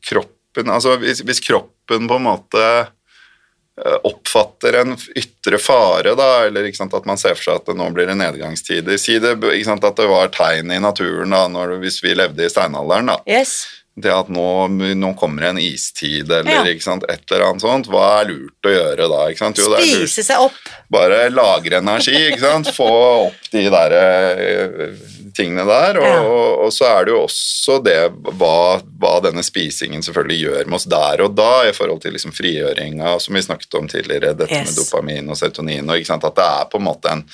[0.05, 6.69] kroppen Altså hvis, hvis kroppen på en måte eh, oppfatter en ytre fare, da, eller
[6.77, 9.85] sant, at man ser for seg at det nå blir det nedgangstider Si det, sant,
[9.89, 13.15] at det var tegn i naturen da, når, hvis vi levde i steinalderen.
[13.15, 13.82] da, Yes.
[13.95, 16.79] Det at nå, nå kommer en istid eller Ja.
[16.81, 19.27] sant, et eller annet sånt, hva er lurt å gjøre da?
[19.29, 20.55] Jo, Spise seg opp.
[20.91, 22.71] bare lagre energi, ikke sant?
[22.73, 22.89] Få
[23.27, 24.95] opp de der eh,
[25.37, 25.99] tingene der.
[26.01, 26.23] Og, Ja.
[26.23, 27.99] og, og så er det jo også det
[28.41, 32.33] hva, hva denne spisingen selvfølgelig gjør med oss der og da, i forhold til liksom
[32.33, 34.73] frigjøringa, som vi snakket om tidligere, dette Yes.
[34.73, 37.25] med dopamin og serotonin, og at det er på en måte en,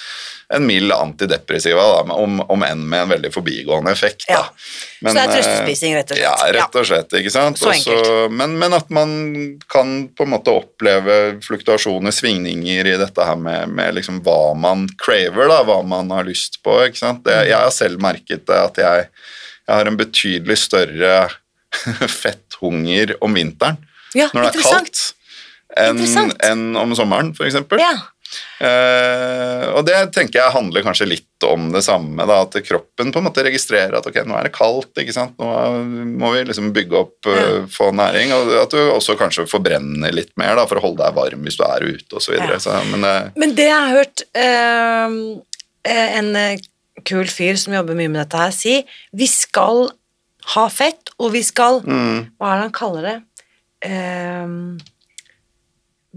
[0.55, 4.25] en mild antidepressiva, da, om, om enn med en veldig forbigående effekt.
[4.31, 4.47] Ja.
[4.49, 6.25] Så det er eh, trøstespising, rett og slett.
[6.25, 7.17] Ja, rett og slett.
[7.21, 7.61] ikke sant?
[7.61, 8.33] Så Også- enkelt.
[8.39, 9.13] men, men at man
[9.69, 14.87] kan på en måte oppleve fluktuasjoner, svingninger i dette her med, med liksom hva man
[15.05, 16.79] craver, da, hva man har lyst på.
[16.87, 17.21] ikke sant?
[17.29, 19.07] Det, jeg har selv merket det at jeg,
[19.69, 21.13] jeg har en betydelig større
[22.23, 23.77] fetthunger om vinteren
[24.17, 25.01] Ja, når det er kaldt,
[25.77, 26.01] enn
[26.49, 27.59] en om sommeren, f.eks.
[27.77, 27.93] Ja.
[28.61, 33.21] Eh, og det tenker jeg handler kanskje litt om det samme, da, at kroppen på
[33.21, 36.73] en måte registrerer at ok, nå er det kaldt, ikke sant, nå må vi liksom
[36.77, 40.81] bygge opp, eh, få næring, og at du også kanskje forbrenner litt mer da, for
[40.81, 42.57] å holde deg varm hvis du er ute videre.
[42.57, 42.63] Ja.
[42.63, 45.21] Så, men eh, Men det jeg har hørt eh,
[46.19, 46.35] en
[47.07, 48.81] kul fyr som jobber mye med dette her, si
[49.17, 49.87] vi skal
[50.55, 53.17] ha fett, og vi skal mm, Hva er det han kaller det?
[53.79, 54.79] Uh,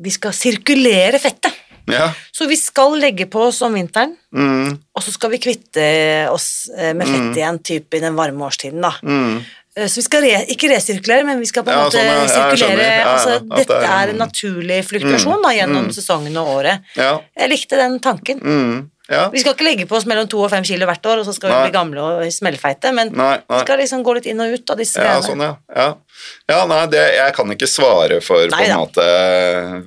[0.01, 1.57] vi skal sirkulere fettet.
[1.87, 6.29] Ja, Så vi skal legge på oss om vinteren, mm, og så skal vi kvitte
[6.31, 8.93] oss eh, med fett igjen, typ i den varme årstiden, da.
[9.03, 9.41] mm,
[9.73, 12.27] Eh, Så vi skal re ikke resirkulere, men vi skal på en Ja, måte sånn,
[12.27, 12.87] sirkulere.
[12.99, 16.81] Ja, altså, dette er en- naturlig fluktuasjon da, gjennom sesongen og året.
[16.97, 18.41] ja, Jeg likte den tanken.
[19.11, 19.27] Mm, ja.
[19.33, 21.35] Vi skal ikke legge på oss mellom to og fem kilo hvert år, og så
[21.35, 21.65] skal vi Nei.
[21.67, 24.79] bli gamle og smellfeite, men Nei, vi skal liksom gå litt inn og ut av
[24.81, 25.51] disse Ja, sånn, ja.
[25.75, 25.87] ja.
[26.49, 29.05] ja nei, det, jeg kan ikke svare for på en måte,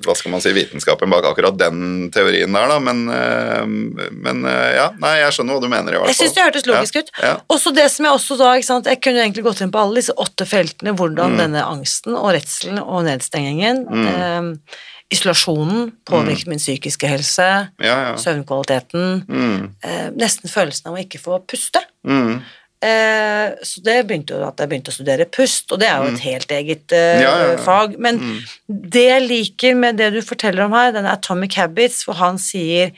[0.05, 4.71] hva skal man si, vitenskapen bak akkurat den teorien der, da, men, eh, men eh,
[4.77, 6.13] ja, nei, jeg skjønner hva du mener i hvert fall.
[6.13, 7.13] Jeg syns det hørtes logisk ut.
[7.55, 10.01] Også det som jeg også da, ikke sant, jeg kunne egentlig gått inn på alle
[10.01, 11.39] disse åtte feltene, hvordan Mm.
[11.41, 14.75] denne angsten og redselen og nedstengingen, eh,
[15.11, 17.47] isolasjonen, påvirker min psykiske helse,
[17.79, 18.15] Ja, ja.
[18.17, 21.79] søvnkvaliteten, Mm, eh, nesten følelsen av å ikke få puste.
[22.05, 22.41] mm,
[22.85, 26.11] Eh, så det begynte jo at jeg begynte å studere pust, og det er jo
[26.13, 27.21] et helt eget eh, Mm.
[27.21, 27.97] Ja, fag.
[27.97, 32.37] Men det jeg liker med det du forteller om her, denne Atomic Habits, hvor han
[32.37, 32.91] sier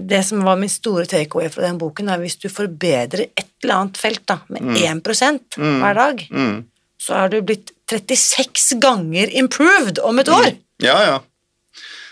[0.00, 3.74] det som var min store takeaway fra den boken, er hvis du forbedrer et eller
[3.82, 6.64] annet felt da, med 1% hver dag, Mm.
[6.98, 10.54] så har du blitt 36 ganger improved om et år.
[10.82, 11.20] Ja, ja.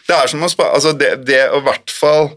[0.06, 2.30] Det er som å spare Altså, det, det og i hvert fall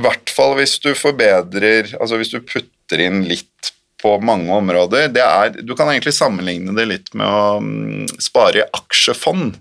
[0.00, 3.72] hvert fall hvis du forbedrer Altså hvis du putter inn litt
[4.02, 8.62] på mange områder det er, Du kan egentlig sammenligne det litt med å mm, spare
[8.62, 9.54] i aksjefond.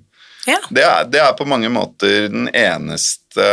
[0.50, 0.58] Ja.
[0.74, 3.46] Det er, det er på mange måter den eneste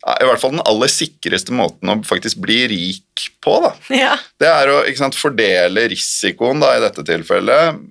[0.00, 3.58] I hvert fall den aller sikreste måten å faktisk bli rik på.
[3.66, 3.74] da.
[3.92, 4.14] Ja.
[4.40, 7.82] Det er å sant, fordele risikoen da, i dette tilfellet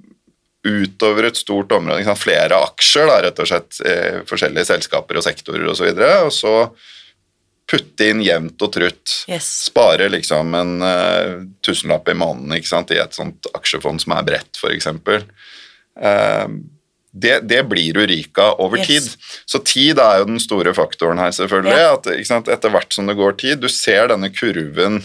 [0.64, 2.00] utover et stort område.
[2.00, 5.90] Liksom flere aksjer, da, rett og slett, eh, forskjellige selskaper og sektorer osv.
[5.92, 6.54] Og, så og så
[7.70, 9.16] putte inn jevnt og trutt.
[9.32, 9.48] Yes.
[9.70, 11.34] Spare liksom en eh,
[11.66, 14.90] tusenlapp i måneden ikke sant, i et sånt aksjefond som er bredt, f.eks.
[15.94, 16.48] Uh,
[17.14, 18.88] det, det blir du rik av over Yes.
[18.88, 19.10] tid.
[19.46, 21.78] Så tid er jo den store faktoren her, selvfølgelig.
[21.78, 21.94] Ja.
[22.00, 25.04] At, sant, etter hvert som det går tid, du ser denne kurven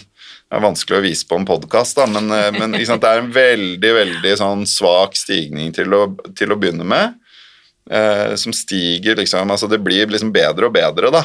[0.49, 3.33] det er vanskelig å vise på en podkast, men, eh, men sant, det er en
[3.33, 6.07] veldig veldig sånn svak stigning til å,
[6.37, 7.19] til å begynne med.
[7.89, 11.23] Eh, som stiger liksom altså Det blir liksom bedre og bedre, da.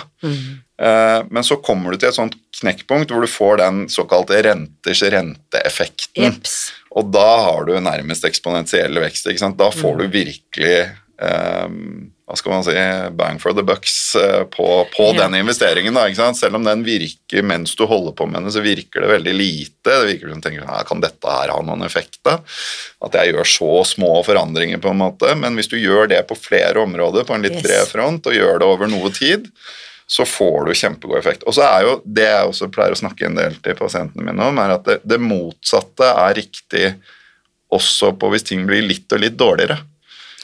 [0.81, 5.03] Eh, men så kommer du til et sånt knekkpunkt hvor du får den såkalte renters
[5.13, 6.25] renteeffekten.
[6.25, 6.57] Jeps.
[6.97, 9.29] Og da har du nærmest eksponentiell vekst.
[9.59, 10.79] Da får du virkelig
[11.21, 11.69] eh,
[12.25, 12.73] hva skal man si,
[13.19, 15.27] bang for the bucks eh, på, på Ja.
[15.27, 15.93] den investeringen.
[15.93, 16.07] da?
[16.33, 19.91] Selv om den virker mens du holder på med den, så virker det veldig lite.
[19.91, 22.17] Det virker som du tenker, Kan dette her ha noen effekt?
[22.25, 22.39] da?
[23.05, 25.35] At jeg gjør så små forandringer, på en måte.
[25.37, 27.63] Men hvis du gjør det på flere områder på en litt Yes.
[27.69, 29.51] bred front, og gjør det over noe tid,
[30.09, 31.45] så får du kjempegod effekt.
[31.49, 34.49] Og så er jo det jeg også pleier å snakke en del til pasientene mine
[34.49, 36.95] om, er at det, det motsatte er riktig
[37.73, 39.79] også på hvis ting blir litt og litt dårligere.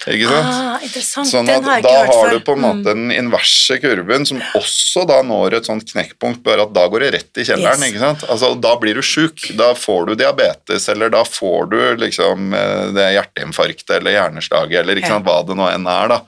[0.08, 0.46] Ikke sant?
[0.48, 1.28] Ah, interessant.
[1.28, 2.30] Sånn Den at har da har før.
[2.30, 2.38] Mm.
[2.38, 6.62] du på en måte den inverse kurven, som også da når et sånt knekkpunkt, bare
[6.64, 7.82] at da går det rett i kjelleren.
[7.84, 7.90] Yes.
[7.92, 8.24] ikke sant?
[8.32, 9.44] Altså, Da blir du sjuk.
[9.58, 14.96] Da får du diabetes, eller da får du liksom eh, det hjerteinfarktet eller hjerneslaget, eller
[14.96, 16.08] ikke sant, hva det nå enn er.
[16.16, 16.20] da.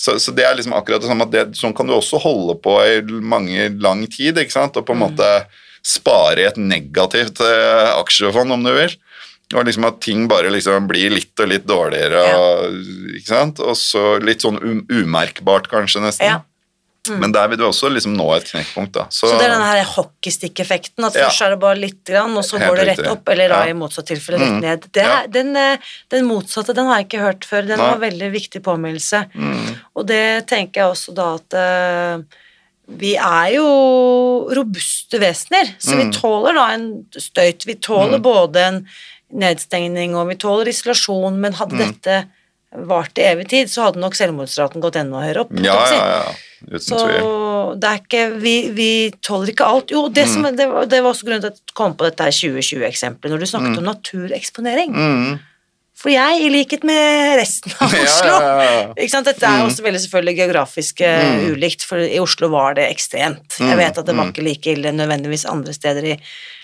[0.00, 2.54] Så, så det er liksom akkurat det samme at det, sånn kan du også holde
[2.62, 5.10] på i mange lang tid, ikke sant, og på en Mm.
[5.10, 5.46] måte
[5.82, 8.94] spare i et negativt eh, aksjefond, om du vil.
[9.54, 12.68] Og liksom at ting bare liksom blir litt og litt dårligere, Ja.
[13.16, 13.58] ikke sant?
[13.60, 16.26] og så litt sånn um, umerkbart kanskje nesten.
[16.26, 16.40] Ja.
[17.08, 19.06] Men der vil du også liksom nå et knekkpunkt, da.
[19.10, 21.24] Så, Så det er den her hockeystick-effekten, at Ja.
[21.26, 23.10] først er det bare litt grann, og så Helt går det rett riktig.
[23.10, 24.60] opp, eller da i motsatt tilfelle rett Mm.
[24.60, 24.92] ned.
[24.92, 25.76] Det den, eh,
[26.10, 27.66] den motsatte, den har jeg ikke hørt før.
[27.66, 27.90] Den Nei.
[27.90, 29.26] var veldig viktig påminnelse.
[29.34, 32.22] mm, Og det tenker jeg også da at eh,
[32.86, 36.12] vi er jo robuste vesener, så vi Mm.
[36.12, 37.64] tåler da en støyt.
[37.64, 38.86] Vi tåler både en
[39.32, 41.86] nedstengning og vi tåler isolasjon, men hadde Mm.
[41.92, 42.24] dette
[42.86, 45.50] vart i evig tid, så hadde nok selvmordsraten gått enda høyere opp.
[45.52, 46.34] ja, ja, ja.
[46.68, 47.80] Uten Så tvil.
[47.80, 49.90] det er ikke Vi, vi tåler ikke alt.
[49.90, 50.56] Jo, det, som, Mm.
[50.56, 53.46] det, var, det var også grunnen til at jeg kom på dette 2020-eksempelet, når du
[53.46, 54.90] snakket om natureksponering.
[54.92, 55.38] Mm.
[56.00, 59.20] For jeg, i likhet med resten av Oslo ja, ja, ja.
[59.26, 63.58] Dette er jo også veldig selvfølgelig geografisk eh, ulikt, for i Oslo var det ekstremt.
[63.60, 66.16] Jeg vet at det var ikke like ille nødvendigvis andre steder i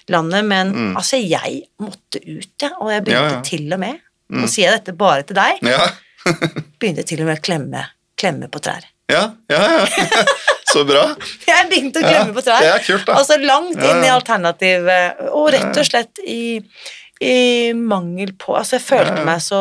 [0.09, 3.45] landet, men altså, jeg måtte ut, jeg, og jeg begynte Ja, ja.
[3.45, 4.01] til og med,
[4.41, 5.87] og sier jeg dette bare til deg, Ja.
[6.81, 7.85] begynte til og med å klemme,
[8.19, 8.89] klemme på trær.
[9.13, 10.25] ja, ja, ja.
[10.73, 11.05] Så bra.
[11.47, 12.65] Jeg begynte å Ja, klemme på trær.
[12.65, 13.15] det er kult, da.
[13.21, 14.89] Altså langt Ja, inn i alternativ,
[15.31, 16.41] og rett og slett i,
[17.25, 19.25] i mangel på Altså, jeg følte Ja, ja.
[19.25, 19.61] meg så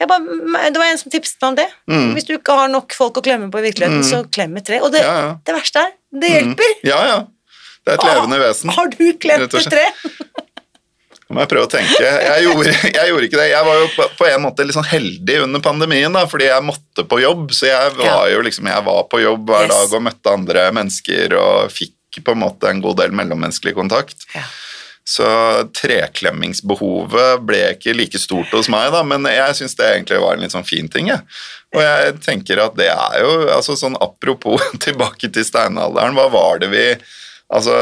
[0.00, 1.66] jeg bare, Det var en som tipset meg om det.
[1.92, 2.12] Mm.
[2.16, 4.78] Hvis du ikke har nok folk å klemme på i virkeligheten, så klem et tre.
[4.80, 5.90] Og det, Ja, det verste er,
[6.22, 6.70] det hjelper.
[6.88, 7.18] Ja, ja.
[7.84, 8.72] Det er et levende vesen.
[8.72, 9.84] Har du klemt et tre?
[11.30, 12.00] Nå må jeg prøve å tenke.
[12.02, 13.48] Jeg gjorde, jeg gjorde ikke det.
[13.52, 16.64] Jeg var jo på, på en måte litt sånn heldig under pandemien, da, fordi jeg
[16.66, 17.52] måtte på jobb.
[17.54, 19.74] Så jeg var jo liksom, jeg var på jobb hver Yes.
[19.76, 24.24] dag og møtte andre mennesker og fikk på en måte en god del mellommenneskelig kontakt.
[24.34, 24.42] Ja.
[25.08, 25.26] Så
[25.74, 30.44] treklemmingsbehovet ble ikke like stort hos meg, da, men jeg syns det egentlig var en
[30.44, 31.08] litt sånn fin ting.
[31.10, 31.24] Jeg.
[31.74, 36.62] Og jeg tenker at det er jo altså sånn Apropos tilbake til steinalderen, hva var
[36.62, 36.86] det vi
[37.50, 37.74] Altså,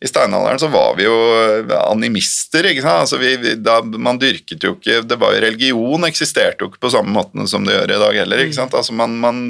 [0.00, 1.16] i steinalderen så var vi jo
[1.76, 3.02] animister, ikke sant.
[3.04, 6.92] Altså, vi, da, man dyrket jo ikke det var jo Religion eksisterte jo ikke på
[6.94, 8.44] samme måte som det gjør i dag heller.
[8.46, 8.76] ikke sant?
[8.76, 9.42] Altså, man, man,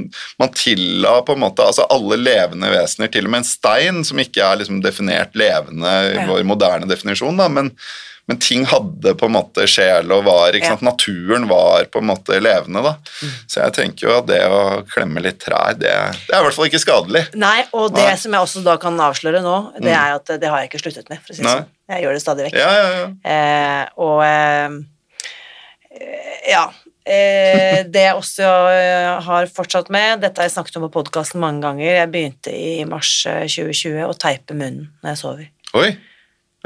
[0.42, 4.18] man tilla på en måte altså alle levende vesener, til og med en stein som
[4.22, 7.70] ikke er liksom definert levende i vår moderne definisjon, da, men,
[8.29, 10.85] men ting hadde på en måte sjel og var ikke sant?
[10.87, 12.83] Naturen var på en måte levende.
[12.85, 12.93] da.
[13.23, 13.33] Mm.
[13.51, 14.61] Så jeg tenker jo at det å
[14.91, 15.91] klemme litt trær, det,
[16.29, 17.25] det er i hvert fall ikke skadelig.
[17.41, 18.18] Nei, og det Nei.
[18.21, 21.11] som jeg også da kan avsløre nå, det er at det har jeg ikke sluttet
[21.11, 21.23] med.
[21.25, 21.68] for å si det sånn.
[21.91, 22.61] Jeg gjør det stadig vekk.
[22.61, 23.11] Ja, ja, ja.
[23.35, 24.79] Eh, og eh,
[26.53, 26.68] ja.
[27.11, 31.41] Eh, det jeg også eh, har fortsatt med, dette har jeg snakket om på podkasten
[31.43, 35.49] mange ganger, jeg begynte i mars eh, 2020 å teipe munnen når jeg sover.
[35.81, 35.89] Oi.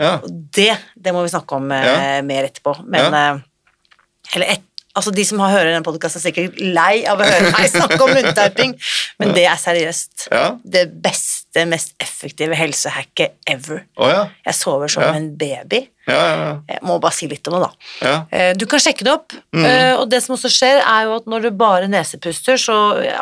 [0.01, 0.19] Ja.
[0.27, 2.23] Det, det må vi snakke om eh, Ja.
[2.27, 2.77] mer etterpå.
[2.91, 3.43] Men eh,
[4.35, 4.63] Eller et,
[4.97, 7.99] altså de som har hører denne podkasten, er sikkert lei av å høre meg snakke
[8.03, 8.73] om munntauping,
[9.21, 10.29] men det er seriøst.
[10.33, 10.45] Ja.
[10.65, 13.85] Det beste, mest effektive helsehacket ever.
[13.99, 14.25] Oh, ja.
[14.49, 15.13] Jeg sover som Ja.
[15.19, 15.85] en baby.
[16.07, 16.49] Ja, ja.
[16.69, 17.71] Jeg må bare si litt om det, da.
[18.05, 18.17] ja.
[18.31, 19.99] Eh, Du kan sjekke det opp, Mm.
[20.01, 22.75] og det som også skjer, er jo at når du bare nesepuster, så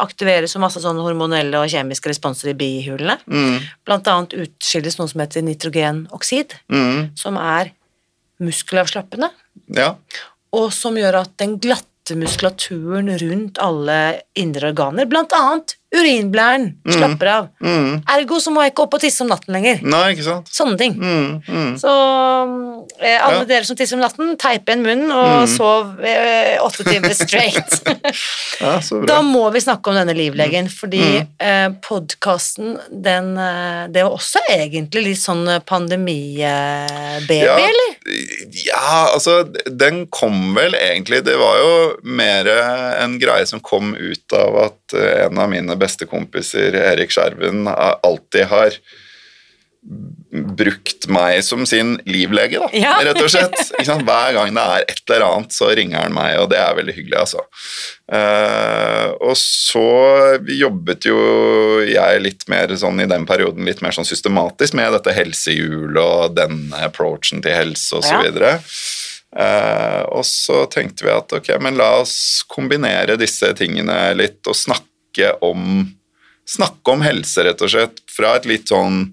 [0.02, 3.18] aktiveres jo masse sånne hormonelle og kjemiske responser i bihulene.
[3.30, 3.60] Mm.
[3.86, 7.16] Blant annet utskilles noe som heter nitrogenoksid, Mm.
[7.16, 7.70] som er
[8.42, 9.30] muskelavslappende,
[9.76, 9.94] ja.
[10.52, 17.28] og som gjør at den glatte muskulaturen rundt alle indre organer, blant annet urinblæren, slapper
[17.28, 17.48] av.
[17.60, 18.02] Mm.
[18.14, 19.82] Ergo så må jeg ikke opp og tisse om natten lenger.
[19.84, 20.48] Nei, ikke sant?
[20.52, 20.94] Sånne ting.
[20.96, 21.42] Mm.
[21.46, 21.74] Mm.
[21.80, 21.92] Så
[23.02, 23.48] eh, alle Ja.
[23.50, 27.78] dere som tisser om natten, teip igjen munnen og sov eh, åtte timer straight.
[28.62, 29.06] Ja, så bra.
[29.08, 31.26] da må vi snakke om denne livlegen, fordi Mm.
[31.40, 37.56] eh, podkasten, den eh, Det var også egentlig litt sånn pandemibaby, Ja.
[37.58, 37.96] eller?
[38.66, 42.48] Ja, altså, den kom vel egentlig Det var jo mer
[43.02, 47.66] en greie som kom ut av at eh, en av mine beste kompiser, Erik Skjerven,
[47.68, 48.78] alltid har
[50.56, 52.92] brukt meg som sin livlege, da, Ja.
[53.02, 53.56] rett og slett.
[53.82, 56.94] Hver gang det er et eller annet, så ringer han meg, og det er veldig
[56.94, 57.42] hyggelig, altså.
[58.06, 61.18] Uh, og så jobbet jo
[61.88, 66.36] jeg litt mer sånn i den perioden litt mer sånn systematisk med dette helsehjulet og
[66.36, 68.22] denne approachen til helse og så Ja.
[68.30, 68.54] videre.
[69.34, 74.54] Uh, og så tenkte vi at ok, men la oss kombinere disse tingene litt og
[74.54, 74.86] snakke
[75.40, 75.90] om
[76.42, 79.12] Snakke om helse, rett og slett, fra et litt sånn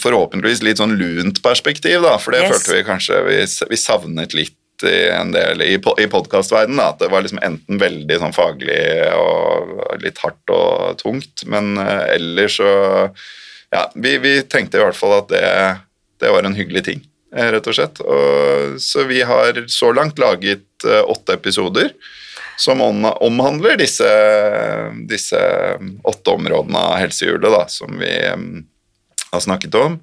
[0.00, 2.52] forhåpentligvis litt sånn lunt perspektiv, da, for det Yes.
[2.52, 3.38] følte vi kanskje vi,
[3.70, 6.82] vi savnet litt i en del i, i podkastverdenen.
[6.82, 8.78] At det var liksom enten veldig sånn faglig
[9.14, 12.70] og litt hardt og tungt, men eh, ellers så
[13.74, 15.46] Ja, vi, vi tenkte i hvert fall at det,
[16.22, 17.00] det var en hyggelig ting,
[17.34, 17.98] eh, rett og slett.
[18.06, 21.90] Og, så vi har så langt laget eh, åtte episoder
[22.56, 24.08] som omhandler disse,
[25.10, 25.40] disse
[26.06, 28.62] åtte områdene av helsehjulet da, som vi mm,
[29.32, 29.98] har snakket om,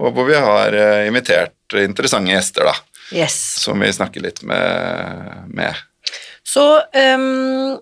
[0.00, 2.76] og hvor vi har eh, invitert interessante gjester da,
[3.10, 3.36] Yes.
[3.64, 5.46] som vi snakker litt med.
[5.50, 5.74] med.
[6.46, 7.78] Så um,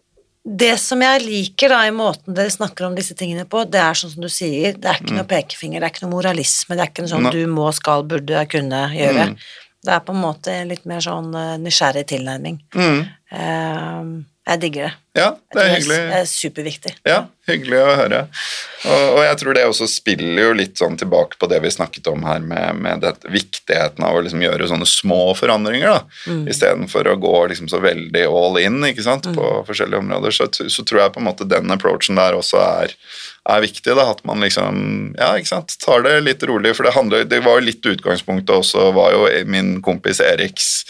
[0.48, 3.98] det som jeg liker da i måten dere snakker om disse tingene på, det er
[3.98, 6.84] sånn som du sier, det er ikke noe pekefinger, det er ikke noe moralisme, det
[6.84, 7.32] er ikke noe sånn no.
[7.34, 9.30] du må, skal, burde, kunne gjøre.
[9.32, 9.36] Mm.
[9.84, 12.58] Det er på en måte litt mer sånn eh, nysgjerrig tilnærming.
[12.74, 13.02] Mm.
[13.32, 14.92] Ehm, jeg digger det.
[15.18, 15.96] Ja, det er hyggelig.
[16.08, 16.90] Det er superviktig.
[17.04, 17.16] Ja,
[17.50, 18.20] hyggelig å høre.
[18.88, 22.06] Og, og jeg tror det også spiller jo litt sånn tilbake på det vi snakket
[22.08, 25.98] om her, med, med det, viktigheten av å liksom gjøre sånne små forandringer, da,
[26.28, 26.46] Mm.
[26.48, 29.66] istedenfor å gå liksom så veldig all in ikke sant, på Mm.
[29.68, 30.30] forskjellige områder.
[30.38, 32.94] Så, så tror jeg på en måte den approachen der også er,
[33.48, 34.80] er viktig, da, at man liksom
[35.18, 36.72] ja, ikke sant, tar det litt rolig.
[36.78, 40.86] For det, handler, det var jo litt utgangspunktet også, var jo min kompis Eriks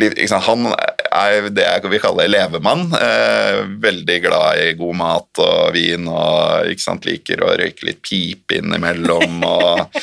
[0.00, 0.70] liv, ikke sant, Han
[1.10, 2.86] er det jeg vil kalle levemann.
[2.94, 8.00] Eh, veldig glad i god mat og vin og ikke sant, liker å røyke litt
[8.06, 10.00] pip innimellom og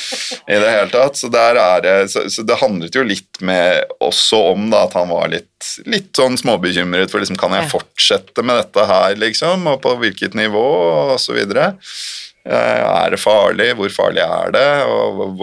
[0.48, 1.20] i det hele tatt.
[1.20, 4.98] Så, der er det, så, så det handlet jo litt med også om da, at
[5.00, 5.50] han var litt,
[5.88, 10.38] litt sånn småbekymret for liksom, kan jeg fortsette med dette her, liksom, og på hvilket
[10.38, 10.68] nivå,
[11.14, 11.74] og så videre.
[12.48, 13.74] Eh, Er det farlig?
[13.76, 14.68] Hvor farlig er det?
[14.88, 15.36] Og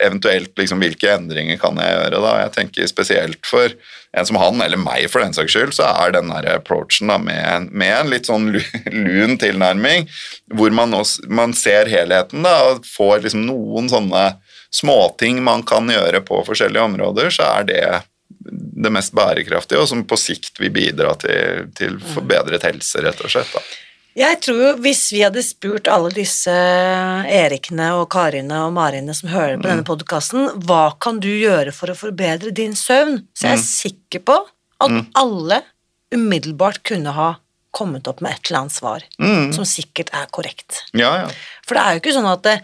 [0.00, 2.20] eventuelt liksom, hvilke endringer kan jeg gjøre?
[2.22, 2.34] da?
[2.44, 3.74] Jeg tenker spesielt for
[4.14, 7.16] en som han, eller meg for den saks skyld, så er den der approachen da,
[7.18, 8.52] med, en- med en litt sånn
[8.94, 10.06] lun tilnærming,
[10.54, 14.26] hvor man, også, man ser helheten da, og får liksom noen sånne
[14.74, 17.82] småting man kan gjøre på forskjellige områder, så er det
[18.84, 23.30] det mest bærekraftige, og som på sikt vil bidra til, til forbedret helse, rett og
[23.32, 23.50] slett.
[23.54, 23.62] da.
[24.14, 29.32] Jeg tror jo hvis vi hadde spurt alle disse Erikene og Karine og Marine som
[29.32, 33.58] hører på denne podkasten, hva kan du gjøre for å forbedre din søvn, så jeg
[33.58, 34.36] er sikker på
[34.84, 35.62] at alle
[36.14, 37.32] umiddelbart kunne ha
[37.74, 39.52] kommet opp med et eller annet svar Mm.
[39.56, 40.84] som sikkert er korrekt.
[40.94, 41.28] Ja, ja.
[41.66, 42.54] For det er jo ikke sånn at det,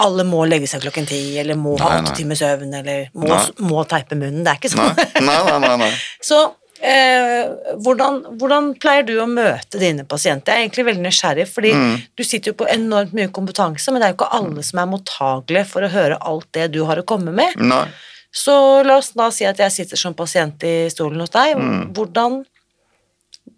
[0.00, 3.32] alle må legge seg klokken ti, eller må ha Nei, åtte timers søvn, eller må,
[3.64, 4.44] må teipe munnen.
[4.44, 4.92] Det er ikke sånn.
[5.24, 5.58] nei, nei.
[5.64, 5.90] nei, nei.
[6.28, 6.42] Så
[6.82, 7.48] eh,
[7.84, 10.52] hvordan, hvordan pleier du å møte dine pasienter?
[10.54, 11.96] Jeg er egentlig veldig nysgjerrig, fordi Mm.
[12.16, 14.86] du sitter jo på enormt mye kompetanse, men det er jo ikke alle som er
[14.92, 17.56] mottagelige for å høre alt det du har å komme med.
[17.56, 17.86] nei.
[18.32, 21.56] Så la oss da si at jeg sitter som pasient i stolen hos deg.
[21.58, 21.92] Mm.
[21.92, 22.44] Hvordan,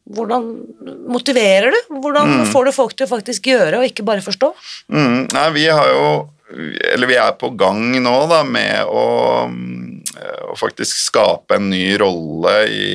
[0.09, 0.47] hvordan
[1.13, 1.81] motiverer du?
[2.01, 2.47] Hvordan Mm.
[2.53, 4.53] får du folk til å faktisk gjøre og ikke bare forstå?
[4.91, 6.29] Mm, nei, vi har jo
[6.93, 9.49] Eller vi er på gang nå da, med å,
[10.21, 12.87] å faktisk skape en ny rolle i,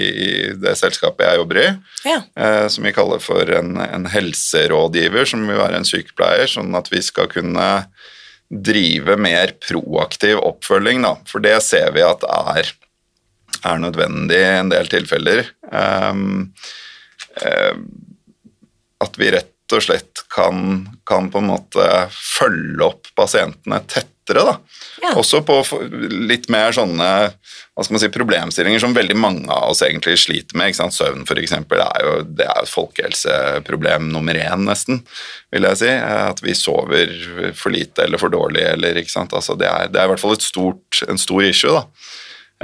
[0.60, 1.68] det selskapet jeg jobber i,
[2.06, 2.20] Ja.
[2.38, 6.92] eh, som vi kaller for en, en helserådgiver, som vil være en sykepleier, sånn at
[6.94, 7.68] vi skal kunne
[8.48, 11.16] drive mer proaktiv oppfølging, da.
[11.28, 12.72] For det ser vi at er,
[13.68, 15.50] er nødvendig i en del tilfeller.
[15.68, 16.54] Um,
[17.44, 17.74] eh,
[19.04, 23.82] at vi rett og slett kan, kan på en måte følge opp pasientene
[24.28, 24.58] tettere, da.
[25.02, 25.14] Ja.
[25.20, 25.62] Også på
[26.28, 27.08] litt mer sånne
[27.78, 30.72] hva skal man si, problemstillinger som veldig mange av oss egentlig sliter med.
[30.72, 30.96] Ikke sant?
[30.98, 35.04] Søvn for eksempel, er jo, det er et folkehelseproblem nummer én, nesten,
[35.54, 35.92] vil jeg si.
[35.94, 37.14] At vi sover
[37.58, 39.36] for lite eller for dårlig, eller ikke sant.
[39.38, 41.86] Altså, det, er, det er i hvert fall et stort, en stor issue, da.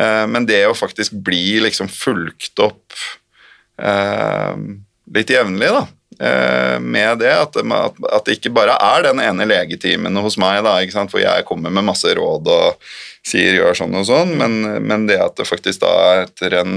[0.02, 2.98] Eh, Men det å faktisk bli liksom fulgt opp
[3.78, 4.56] eh,
[5.14, 5.86] litt jevnlig, da.
[6.20, 10.78] Eh, Med det at, at, det ikke bare er den ene legetimen hos meg, da,
[11.08, 12.88] hvor jeg kommer med masse råd og
[13.24, 15.94] sier gjør sånn og sånn, men, men det at det faktisk da
[16.26, 16.74] etter en,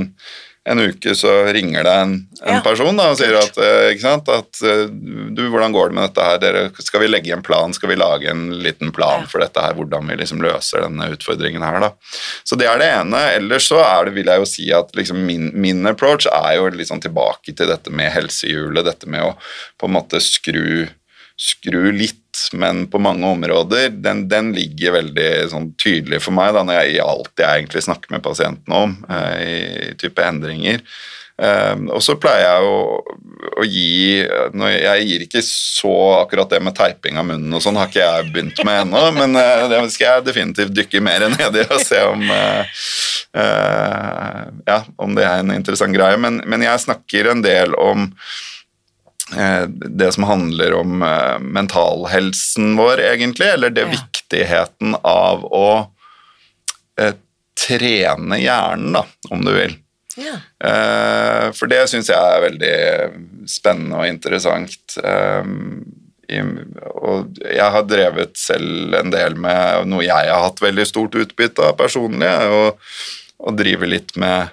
[0.66, 4.26] en uke så ringer det en, en Ja, person da, og sier at, eh, sant,
[4.32, 7.72] at eh, du, hvordan går det med dette her, Dere, skal vi legge en plan,
[7.76, 9.30] skal vi lage en liten plan Ja.
[9.30, 11.92] for dette her, hvordan vi liksom løser denne utfordringen her da.
[12.44, 13.22] Så det er det ene.
[13.38, 16.68] Ellers så er det, vil jeg jo si at liksom min, min approach er jo
[16.74, 19.34] litt sånn tilbake til dette med helsehjulet, dette med å
[19.78, 20.88] på en måte skru,
[21.36, 22.22] skru litt,
[22.56, 26.96] men på mange områder, den, den ligger veldig sånn tydelig for meg da, når jeg,
[26.96, 29.36] i alt jeg egentlig snakker med pasientene om, eh,
[29.90, 30.80] i type endringer.
[31.36, 32.76] Eh, og så pleier jeg å,
[33.60, 34.22] å gi
[34.56, 37.92] når jeg, jeg gir ikke så akkurat det med teiping av munnen og sånn, har
[37.92, 41.68] ikke jeg begynt med ennå, men eh, det skal jeg definitivt dykke mer ned i
[41.68, 42.82] og se om eh,
[43.44, 46.16] eh, ja, om det er en interessant greie.
[46.20, 48.08] Men, men jeg snakker en del om
[49.34, 53.94] det som handler om eh, mentalhelsen vår, egentlig, eller det Ja.
[53.96, 55.90] viktigheten av å
[57.00, 57.12] eh,
[57.58, 59.74] trene hjernen, da, om du vil.
[60.16, 60.36] Ja.
[60.64, 64.96] Eh, for det syns jeg er veldig spennende og interessant.
[65.02, 65.44] Eh,
[66.28, 66.40] i,
[67.02, 71.62] og jeg har drevet selv en del med noe jeg har hatt veldig stort utbytte
[71.68, 72.80] av personlig, og,
[73.38, 74.48] og drive litt med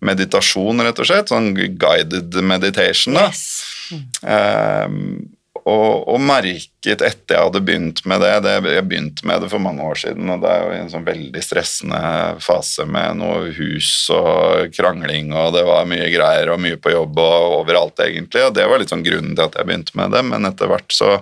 [0.00, 1.28] meditasjon, rett og slett.
[1.32, 3.18] Sånn guided meditation.
[3.18, 3.26] da.
[3.28, 3.64] Yes.
[4.22, 5.28] Um,
[5.68, 9.62] og, og merket etter jeg hadde begynt med det, det Jeg begynte med det for
[9.62, 12.00] mange år siden, og det er jo en sånn veldig stressende
[12.44, 17.20] fase med noe hus og krangling, og det var mye greier og mye på jobb
[17.20, 18.46] og overalt, egentlig.
[18.46, 20.94] Og det var litt sånn grunnen til at jeg begynte med det, men etter hvert
[20.94, 21.18] så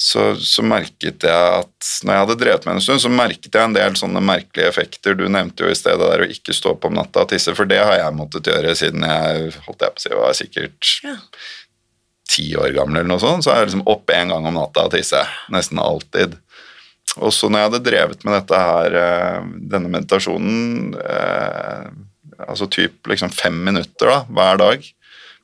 [0.00, 3.68] så, så merket jeg at når jeg hadde drevet med en stund, så merket jeg
[3.68, 5.16] en del sånne merkelige effekter.
[5.18, 7.68] Du nevnte jo i stedet der å ikke stå opp om natta og tisse, for
[7.68, 11.16] det har jeg måttet gjøre siden jeg holdt jeg på å si, var sikkert Ja.
[12.30, 14.86] ti år gammel eller noe sånt, så er jeg liksom opp en gang om natta
[14.88, 15.20] og tisse.
[15.52, 16.38] Nesten alltid.
[17.18, 21.90] Og så når jeg hadde drevet med dette her, eh, denne meditasjonen, eh,
[22.46, 24.88] altså typ liksom fem minutter da, hver dag,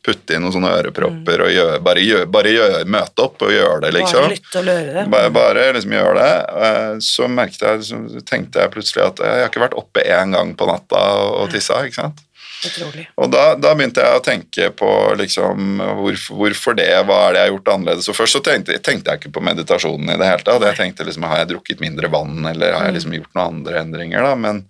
[0.07, 3.81] putte inn noen sånne ørepropper og gjør, bare, gjør, bare gjør, møte opp og gjøre
[3.83, 4.23] det, liksom.
[4.23, 5.07] Bare lytte og løre det.
[5.17, 6.37] Bare, bare liksom gjøre det.
[6.69, 10.37] eh, Så merket jeg, så tenkte jeg plutselig at jeg har ikke vært oppe én
[10.39, 12.23] gang på natta og og tissa, ikke sant.
[12.65, 13.03] Utrolig.
[13.21, 14.89] Og da, da begynte jeg å tenke på
[15.21, 18.09] liksom, hvorfor, hvorfor det, hva er det jeg har gjort annerledes.
[18.09, 20.65] Og først så tenkte, tenkte jeg ikke på meditasjonen i det hele tatt.
[20.65, 23.83] Jeg tenkte liksom, har jeg drukket mindre vann, eller har jeg liksom gjort noen andre
[23.83, 24.33] endringer, da.
[24.47, 24.63] Men,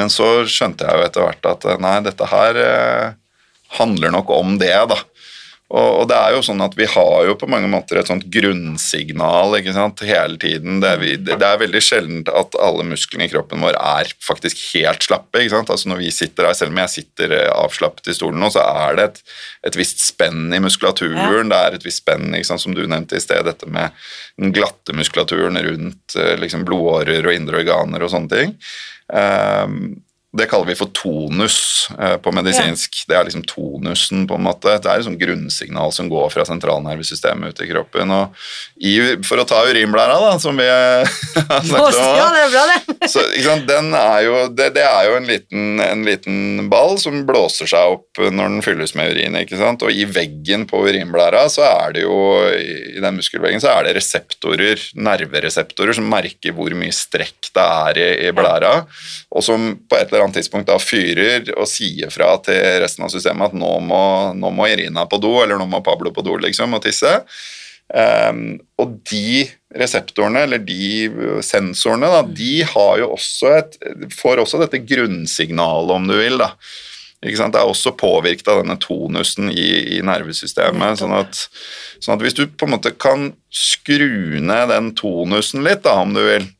[0.00, 3.06] men så skjønte jeg jo etter hvert at nei, dette her eh,
[3.78, 5.00] handler nok om det, da.
[5.66, 9.56] Og, det er jo sånn at vi har jo på mange måter et sånt grunnsignal
[9.58, 10.78] ikke sant, hele tiden.
[10.82, 14.62] Det er, vi, det er veldig sjeldent at alle musklene i kroppen vår er faktisk
[14.76, 15.42] helt slappe.
[15.42, 15.72] ikke sant?
[15.74, 18.62] Altså når vi sitter her, Selv om jeg sitter eh, avslappet i stolen nå, så
[18.62, 19.20] er det et,
[19.72, 21.50] et visst spenn i muskulaturen.
[21.50, 24.06] Det er et visst spenn, ikke sant, som du nevnte i sted, dette med
[24.38, 28.58] den glatte muskulaturen rundt eh, liksom blodårer og indre organer og sånne ting.
[29.10, 29.96] Um,
[30.36, 33.02] det kaller vi for tonus eh, på medisinsk.
[33.08, 34.76] Det er liksom tonusen, på en måte.
[34.82, 38.12] Det er et sånt grunnsignal som går fra sentralnervesystemet ut i kroppen.
[38.14, 38.94] Og i,
[39.26, 43.10] for å ta urinblæra, da, som vi har snakket om Ja, det er bra, det.
[43.14, 47.96] så, er jo, det, det er jo en liten, en liten ball som blåser seg
[47.96, 49.38] opp når den fylles med urin.
[49.40, 49.84] ikke sant?
[49.86, 52.18] Og i veggen på urinblæra så er det jo,
[52.52, 58.00] i den muskelveggen så er det reseptorer, nervereseptorer som merker hvor mye strekk det er
[58.00, 58.72] i, i blæra,
[59.32, 63.12] og som på et eller annet tidspunkt da fyrer og sier fra til resten av
[63.12, 64.02] systemet at nå må,
[64.34, 67.12] nå må Irina på do, eller nå må Pablo på do liksom, og tisse.
[67.86, 69.44] Um, og de
[69.78, 71.06] reseptorene, eller de
[71.46, 73.76] sensorene, da, de har jo også et,
[74.10, 76.52] får også dette grunnsignalet, om du vil, da,
[77.24, 77.54] Ikke sant?
[77.54, 80.98] Det er også påvirket av denne tonusen i, i nervesystemet.
[81.00, 81.46] Sånn at,
[82.02, 86.12] sånn at hvis du på en måte kan skru ned den tonusen litt, da, om
[86.14, 86.50] du vil,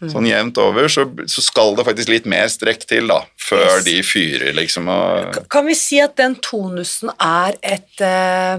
[0.00, 3.84] sånn jevnt over, så, så skal det faktisk litt mer strekk til da, før Yes.
[3.86, 4.88] de fyrer, liksom.
[4.92, 8.58] Og, Kan vi si at den tonusen er et, eh,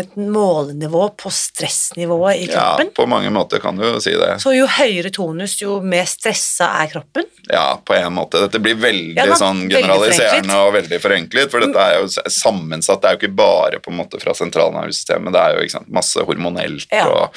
[0.00, 2.90] et målenivå på stressnivået i kroppen?
[2.90, 4.36] ja, på mange måter kan du jo si det.
[4.42, 7.26] Så jo høyere tonus, jo mer stressa er kroppen?
[7.50, 8.40] Ja, på en måte.
[8.44, 13.00] Dette blir veldig Ja sånn generaliserende veldig og veldig forenklet, for dette er jo sammensatt.
[13.02, 16.22] Det er jo ikke bare på en måte fra sentralnervesystemet, det er jo sant, masse
[16.28, 17.06] hormonelt Ja.
[17.08, 17.34] og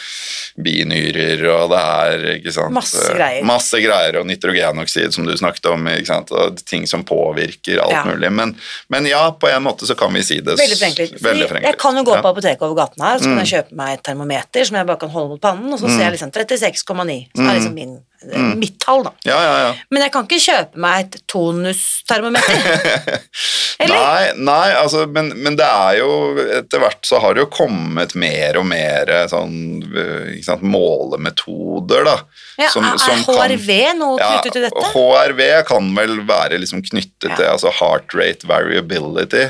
[0.58, 3.46] binyrer, og det er ikke sant Masse eh, greier.
[3.48, 7.92] Masse greier, og nitrogenoksid som du snakket om, ikke sant, og ting som påvirker alt
[7.94, 8.04] Ja.
[8.08, 8.32] mulig.
[8.32, 8.56] Men,
[8.90, 11.18] men ja, på en måte så kan vi si det Veldig forenklet.
[11.22, 11.70] Veldig forenklet.
[11.72, 13.54] Jeg kan jo gå på apoteket over gaten her, så kan jeg Mm.
[13.54, 16.14] kjøpe meg et termometer som jeg bare kan holde mot pannen, og så ser jeg
[16.18, 18.00] liksom 36,9, som er liksom min,
[18.32, 18.54] Mm.
[18.60, 19.12] mitt tall, da.
[19.28, 19.72] Ja, ja, ja.
[19.92, 23.20] Men jeg kan ikke kjøpe meg et tonustermometer.
[23.84, 23.96] Eller?
[23.98, 26.10] Nei, nei altså, men, men det er jo
[26.60, 29.56] Etter hvert så har det jo kommet mer og mer sånn
[29.98, 32.16] eh, sant, målemetoder, da.
[32.62, 34.86] Ja, som- er som kan- HRV noe Ja, knyttet til dette?
[34.94, 39.48] HRV kan vel være liksom knyttet til altså heart rate variability.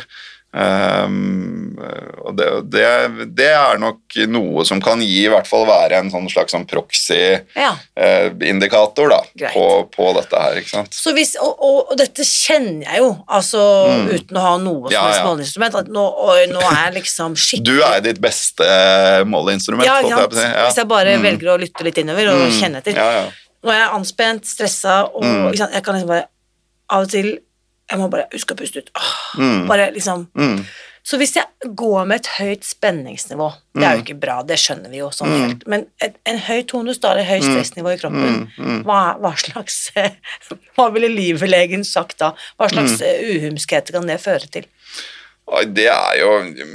[0.53, 1.73] Um,
[2.21, 2.85] og det, det,
[3.33, 6.67] det er nok noe som kan gi i hvert fall være en sånn slags sånn
[6.69, 9.19] proxy-indikator Ja.
[9.49, 9.63] uh, på,
[9.95, 10.53] på dette her.
[10.61, 10.93] ikke sant?
[10.93, 13.59] Så hvis, og, og, og dette kjenner jeg jo, altså
[14.13, 14.93] uten å ha noe som Mm.
[14.93, 15.25] Ja, helst ja.
[15.29, 18.65] måleinstrument, at nå, og, nå er jeg liksom skikkelig Du er ditt beste
[19.29, 19.85] måleinstrument.
[19.87, 20.43] ja, jeg si.
[20.43, 20.65] Ja.
[20.67, 21.23] Hvis jeg bare Mm.
[21.23, 22.51] velger å lytte litt innover og Mm.
[22.59, 22.93] kjenne etter.
[22.95, 23.25] Ja, ja.
[23.63, 25.53] Nå er jeg anspent, stressa, og Mm.
[25.55, 26.25] jeg kan liksom bare
[26.91, 27.39] Av og til
[27.91, 28.89] Jeg må bare huske å puste ut.
[28.95, 29.67] Åh, Mm.
[29.67, 30.65] Bare liksom Mm.
[31.05, 31.43] Så hvis jeg
[31.75, 35.27] går med et høyt spenningsnivå Det er jo ikke bra, det skjønner vi jo sånn
[35.33, 35.41] Mm.
[35.47, 35.67] helt.
[35.67, 38.83] Men et, en høy tonus, da, eller høyt stressnivå i kroppen, Mm, mm.
[38.85, 39.91] Hva, hva slags
[40.77, 42.31] Hva ville livlegen sagt da?
[42.59, 43.03] Hva slags Mm.
[43.03, 44.63] eh, uhumskheter kan det føre til?
[45.73, 46.29] Det er jo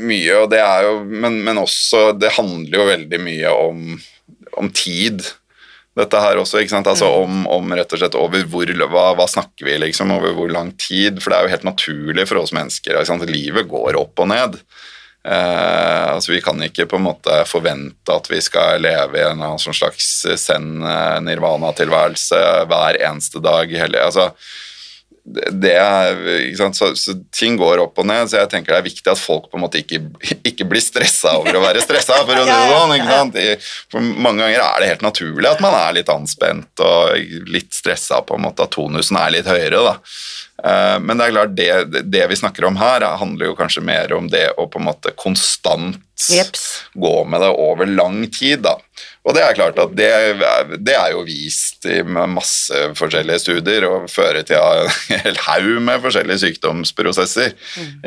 [0.04, 4.00] mye, og det er jo, men, men også Det handler jo veldig mye om,
[4.58, 5.24] om tid.
[5.98, 6.88] Dette her også, ikke sant?
[6.90, 10.50] Altså om, om rett og slett over hvor hva, hva snakker vi liksom, over hvor
[10.52, 11.18] lang tid?
[11.22, 12.94] For det er jo helt naturlig for oss mennesker.
[12.94, 13.26] Ikke sant?
[13.30, 14.60] Livet går opp og ned.
[15.26, 19.58] Eh, altså Vi kan ikke på en måte forvente at vi skal leve i en
[19.58, 22.40] slags zen-nirvana-tilværelse
[22.70, 23.66] hver eneste dag.
[23.82, 24.30] Hele, altså,
[25.52, 26.18] det er?
[26.74, 29.50] Så, så ting går opp og ned, så jeg tenker det er viktig at folk
[29.52, 30.00] på en måte ikke,
[30.48, 33.36] ikke blir stressa over å være stressa, for å si det sånn.
[33.92, 37.16] For mange ganger er det helt naturlig at man er litt anspent og
[37.52, 39.84] litt stressa, på en måte, at tonusen er litt høyere.
[39.90, 39.96] da.
[40.64, 44.12] Eh, Men det er klart, det, det vi snakker om her, handler jo kanskje mer
[44.16, 46.64] om det å på en måte konstant Jeps.
[46.98, 48.64] gå med det over lang tid.
[48.64, 48.74] Da.
[49.28, 50.08] Og det er klart at det,
[50.80, 54.88] det er jo vist i masse forskjellige studier og fører til en
[55.26, 57.52] hel haug med forskjellige sykdomsprosesser.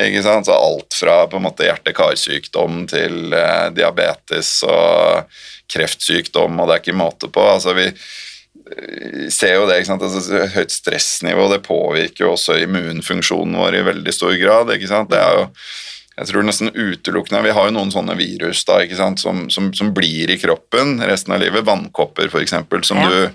[0.02, 0.50] Ikke sant?
[0.50, 5.30] Så alt fra på en måte hjerte-karsykdom til eh, diabetes og
[5.72, 7.46] kreftsykdom, og det er ikke måte på.
[7.54, 10.08] Altså vi eh, ser jo det, ikke sant?
[10.10, 14.74] Altså, høyt stressnivå det påvirker jo også immunfunksjonen vår i veldig stor grad.
[14.74, 15.14] ikke sant?
[15.14, 15.48] Det er jo
[16.22, 18.80] jeg tror nesten utelukkende Vi har jo noen sånne virus da,
[19.18, 21.66] som, som, som blir i kroppen resten av livet.
[21.66, 22.54] Vannkopper, f.eks.,
[22.88, 23.10] som Ja.
[23.10, 23.30] du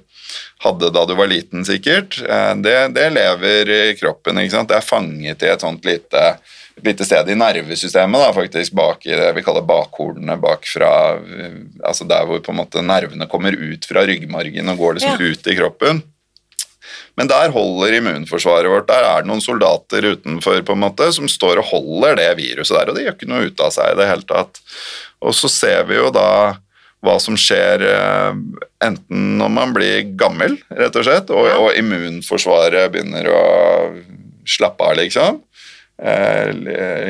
[0.65, 2.21] hadde da du var liten, sikkert.
[2.23, 4.37] Eh, Det, det lever i kroppen.
[4.41, 6.23] Det er fanget i et sånt lite,
[6.85, 12.05] lite sted i nervesystemet, da, faktisk, bak i det vi kaller bakhornene bakfra eh, Altså
[12.09, 15.33] der hvor på en måte nervene kommer ut fra ryggmargen og går liksom Ja.
[15.33, 16.03] ut i kroppen.
[17.17, 18.89] Men der holder immunforsvaret vårt.
[18.91, 22.77] Der er det noen soldater utenfor på en måte, som står og holder det viruset
[22.77, 24.61] der, og det gjør ikke noe ut av seg i det hele tatt.
[25.25, 26.29] Og så ser vi jo da
[27.05, 28.39] hva som skjer eh,
[28.85, 33.43] enten når man blir gammel, rett og slett, og, og immunforsvaret begynner å
[34.47, 35.41] slappe av, liksom.
[35.97, 36.53] Eh,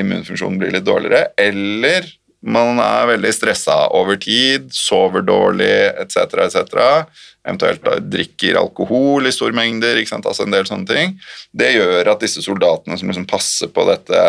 [0.02, 1.32] immunfunksjonen blir litt dårligere.
[1.40, 2.06] Eller
[2.46, 7.06] man er veldig stressa over tid, sover dårlig etc., etc.
[7.46, 11.16] Eventuelt drikker alkohol i store mengder, altså en del sånne ting.
[11.50, 14.24] Det gjør at disse soldatene som liksom passer på dette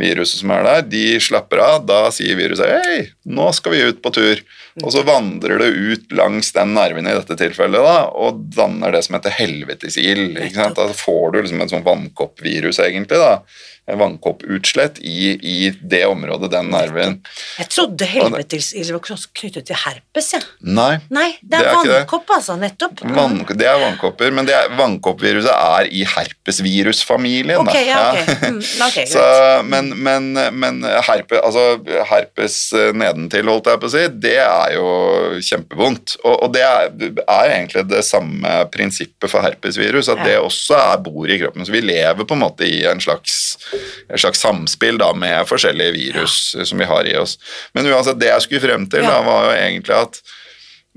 [0.00, 1.84] viruset som er der, de slapper av.
[1.86, 4.42] Da sier viruset 'hei, nå skal vi ut på tur'.
[4.82, 9.04] Og så vandrer det ut langs den nerven i dette tilfellet da, og danner det
[9.06, 10.40] som heter helvetesild.
[10.74, 13.44] Da får du liksom et sånn vannkoppvirus, egentlig, da,
[13.86, 17.18] vannkopputslett i, i det området, den nerven.
[17.58, 19.02] Jeg trodde helvetesild var
[19.36, 20.44] knyttet til herpes, jeg.
[20.44, 20.72] Ja.
[20.74, 20.94] Nei.
[21.12, 22.56] Nei, det er, Det er vannkopp, altså.
[22.60, 23.02] Nettopp.
[23.14, 27.60] Vann, det er vannkopper, men det er, vannkoppviruset er i herpesvirusfamilien.
[27.60, 27.82] Ok, da.
[27.84, 28.44] ja, ok.
[28.54, 28.98] Mm, ok.
[29.14, 29.24] Så,
[29.68, 31.78] men men, men herpe, altså,
[32.10, 32.58] herpes
[32.96, 34.88] nedentil, holdt jeg på å si, det er jo
[35.44, 36.16] kjempevondt.
[36.24, 36.90] Og, og det er,
[37.24, 40.24] er egentlig det samme prinsippet for herpesvirus, at Ja.
[40.24, 41.64] det også er bor i kroppen.
[41.66, 43.56] Så vi lever på en måte i en slags,
[44.08, 47.38] et slags samspill da, med forskjellige virus som vi har i oss.
[47.74, 49.18] Men uansett, det jeg skulle frem til, Ja.
[49.18, 50.22] da, var jo egentlig at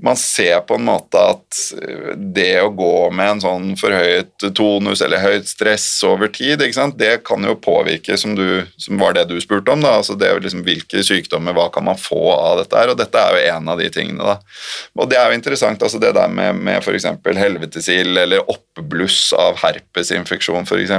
[0.02, 5.02] man ser på en måte at eh, det å gå med en sånn forhøyet tonus
[5.02, 6.62] eller høyt stress over tid,
[6.94, 10.28] det kan jo påvirke, som, du, som var det du spurte om, da, altså det
[10.30, 13.56] er liksom hvilke sykdommer, hva kan man få av dette her, og dette er jo
[13.56, 14.22] en av de tingene.
[14.22, 14.38] da.
[15.02, 17.08] Og det er jo interessant, altså det der med, med f.eks.
[17.42, 20.94] helvetesild eller oppbluss av herpesinfeksjon f.eks.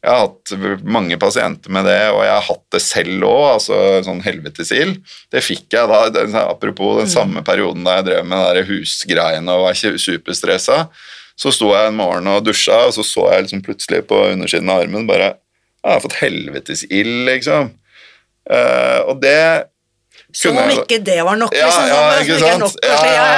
[0.00, 3.80] Jeg har hatt mange pasienter med det, og jeg har hatt det selv òg, altså
[4.06, 4.96] sånn helvetesild.
[5.28, 9.66] Det fikk jeg da, den, apropos den samme perioden da jeg drev med husgreiene og
[9.66, 10.86] var ikke superstressa.
[11.40, 14.72] Så sto jeg en morgen og dusja, og så så jeg liksom plutselig på undersiden
[14.72, 15.34] av armen bare
[15.80, 17.70] Jeg har fått helvetesild, liksom.
[18.50, 19.68] Uh, og det
[20.36, 21.86] Som om ikke det var nok, liksom.
[21.88, 22.60] ja, ja ikke sant?
[22.64, 23.30] nok, ja, ja,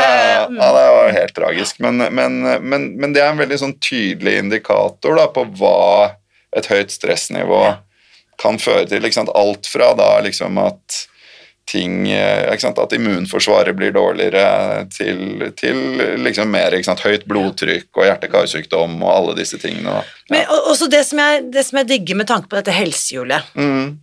[0.47, 1.79] ja, det var helt tragisk.
[1.83, 5.79] Men, men, men, men det er en veldig sånn tydelig indikator da, på hva
[6.57, 7.77] et høyt stressnivå Ja.
[8.39, 9.03] kan føre til.
[9.05, 9.31] Ikke sant?
[9.35, 11.07] Alt fra da liksom at
[11.73, 12.79] ting eh, ikke sant?
[12.83, 15.77] At immunforsvaret blir dårligere, til, til
[16.25, 17.01] liksom mer ikke sant?
[17.07, 20.01] høyt blodtrykk og hjerte-karsykdom og alle disse tingene.
[20.01, 20.03] Ja.
[20.31, 23.99] Men også det som, jeg, det som jeg digger med tanke på dette helsehjulet Mm.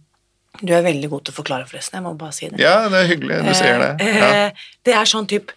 [0.66, 1.96] Du er veldig god til å forklare, forresten.
[2.00, 2.58] Jeg må bare si det.
[2.60, 3.92] ja, det er hyggelig du sier det.
[4.04, 4.30] Eh, Ja.
[4.48, 4.52] eh,
[4.84, 5.54] Det er sånn type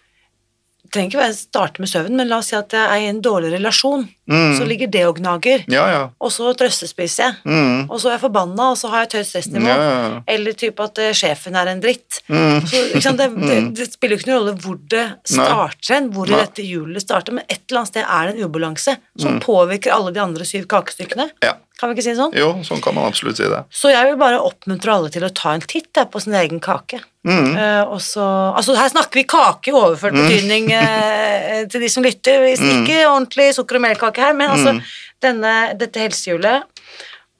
[0.93, 3.19] trenger ikke å starte med søvn, men la oss si at jeg er i en
[3.25, 4.03] dårlig relasjon.
[4.29, 4.53] Mm.
[4.57, 6.03] Så ligger det og gnager, ja, ja.
[6.23, 7.33] og så trøstespiser jeg.
[7.43, 7.89] Mm.
[7.91, 9.67] Og så er jeg forbanna, og så har jeg et høyt stressnivå.
[9.67, 10.21] Ja.
[10.31, 12.21] Eller type at uh, sjefen er en dritt.
[12.31, 12.61] Mm.
[12.71, 16.31] Så, sant, det, det, det spiller jo ikke noen rolle hvor det starter hen, hvor
[16.31, 16.39] Nei.
[16.45, 19.21] dette hjulet starter, men et eller annet sted er det en ubalanse Mm.
[19.21, 21.27] som påvirker alle de andre syv kakestykkene.
[21.45, 21.53] ja.
[21.79, 22.35] Kan vi ikke si det sånn?
[22.37, 23.57] Jo, sånn kan man absolutt si det.
[23.73, 26.61] Så jeg vil bare oppmuntre alle til å ta en titt der, på sin egen
[26.63, 26.99] kake.
[27.27, 27.49] Mm.
[27.57, 28.23] Uh, så,
[28.55, 32.39] altså her snakker vi kake i overført betydning uh, til de som lytter.
[32.45, 32.83] Hvis Mm.
[32.85, 34.75] Ikke ordentlig sukker- og melkake her, men altså
[35.21, 36.63] denne, dette helsehjulet.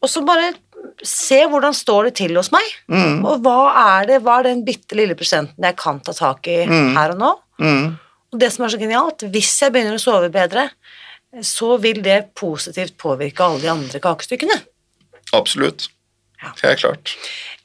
[0.03, 0.53] Og så bare
[1.03, 3.23] se hvordan står det til hos meg, Mm.
[3.25, 6.65] og hva er det, hva er den bitte lille prosenten jeg kan ta tak i
[6.65, 7.31] her og nå.
[7.59, 7.97] Mm.
[8.33, 10.69] Og det som er så genialt, hvis jeg begynner å sove bedre,
[11.41, 14.59] så vil det positivt påvirke alle de andre kakestykkene.
[15.33, 15.87] Absolutt.
[16.43, 16.51] Ja.
[16.61, 17.13] Helt klart.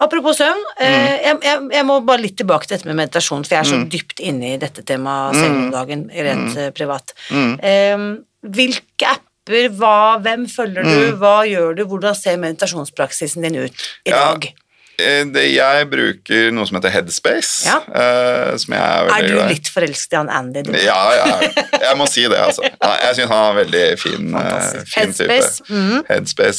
[0.00, 0.84] Apropos søvn, Mm.
[0.86, 3.70] eh, jeg, jeg, jeg må bare litt tilbake til dette med meditasjon, for jeg er
[3.72, 6.72] så dypt inne i dette temaet selv om dagen, rent mm.
[6.78, 7.12] privat.
[7.30, 7.58] Mm.
[7.60, 8.04] Eh,
[8.44, 11.18] hvilke apper, hva, hvem følger du, Mm.
[11.18, 14.52] hva gjør du, hvordan ser meditasjonspraksisen din ut i Ja, dag?
[15.00, 17.76] Eh, Jeg bruker noe som heter Headspace, Ja.
[17.86, 20.62] eh, som jeg er Er du glad litt forelsket i han Andy?
[20.62, 20.72] Du?
[20.72, 21.38] Ja, ja,
[21.86, 22.62] jeg må si det, altså.
[22.66, 25.30] Jeg syns han er en veldig fin, eh, fin type.
[25.30, 26.04] Headspace, mhm.
[26.08, 26.58] Headspace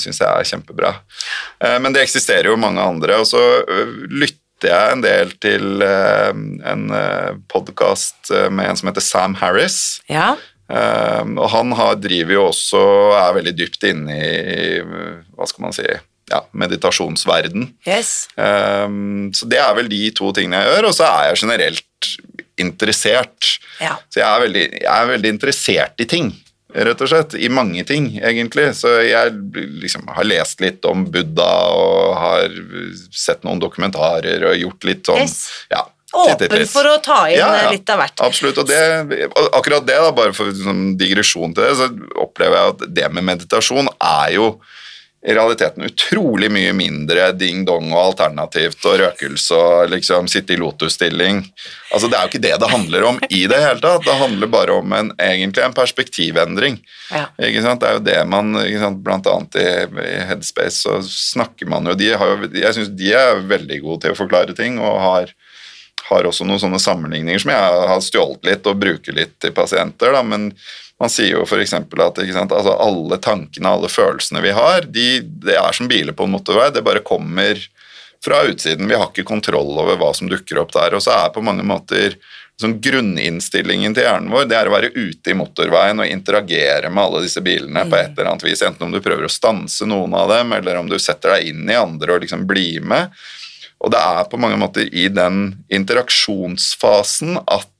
[0.00, 0.94] syns jeg er kjempebra.
[1.80, 3.42] Men det eksisterer jo mange andre, og så
[4.10, 6.88] lytter jeg en del til en
[7.52, 10.00] podkast med en som heter Sam Harris.
[10.08, 10.36] Ja,
[10.66, 12.82] og han har, driver jo også
[13.14, 15.86] er veldig dypt inne i hva skal man si,
[16.32, 17.68] ja, meditasjonsverden.
[17.86, 18.26] yes.
[18.34, 18.88] Eh,
[19.36, 22.10] så det er vel de to tingene jeg gjør, og så er jeg generelt
[22.58, 23.52] interessert.
[23.82, 23.94] Ja.
[24.10, 26.32] Så jeg er, veldig, jeg er veldig interessert i ting,
[26.76, 27.36] rett og slett.
[27.38, 28.70] I mange ting, egentlig.
[28.78, 29.34] Så jeg
[29.84, 32.56] liksom har lest litt om Buddha og har
[33.14, 35.38] sett noen dokumentarer og gjort litt sånn Yes.
[35.72, 35.84] ja,
[36.24, 37.74] Åpen for å ta inn Ja, ja.
[37.74, 38.22] litt av hvert.
[38.24, 38.62] Absolutt.
[38.62, 38.80] Og det,
[39.52, 41.90] akkurat det, da, bare for sånn digresjon til det, så
[42.22, 44.50] opplever jeg at det med meditasjon er jo
[45.26, 51.40] i realiteten utrolig mye mindre ding-dong og alternativt og røkelse og liksom sitte i lotusstilling.
[51.90, 54.04] Altså, det er jo ikke det det handler om i det hele tatt.
[54.06, 56.78] Det handler bare om en, egentlig en perspektivendring.
[57.10, 57.24] Ja.
[57.42, 57.82] Ikke sant?
[57.82, 59.02] Det er jo det man sant?
[59.02, 59.66] Blant annet i,
[60.04, 64.04] i Headspace så snakker man jo de har jo, Jeg syns de er veldig gode
[64.04, 65.34] til å forklare ting og har,
[66.08, 70.14] har også noen sånne sammenligninger som jeg har stjålet litt og bruker litt til pasienter.
[70.14, 70.22] Da.
[70.26, 70.50] Men
[71.00, 71.74] man sier jo f.eks.
[71.76, 72.54] at sant?
[72.54, 75.08] Altså, alle tankene alle følelsene vi har, de,
[75.44, 76.70] det er som biler på en motorvei.
[76.74, 77.60] Det bare kommer
[78.24, 78.88] fra utsiden.
[78.88, 80.96] Vi har ikke kontroll over hva som dukker opp der.
[80.96, 82.16] Og så er på mange måter
[82.60, 87.02] sånn grunninnstillingen til hjernen vår det er å være ute i motorveien og interagere med
[87.02, 88.62] alle disse bilene på et eller annet vis.
[88.64, 91.68] Enten om du prøver å stanse noen av dem, eller om du setter deg inn
[91.68, 93.12] i andre og liksom blir med.
[93.84, 97.72] Og det er på mange måter i den interaksjonsfasen at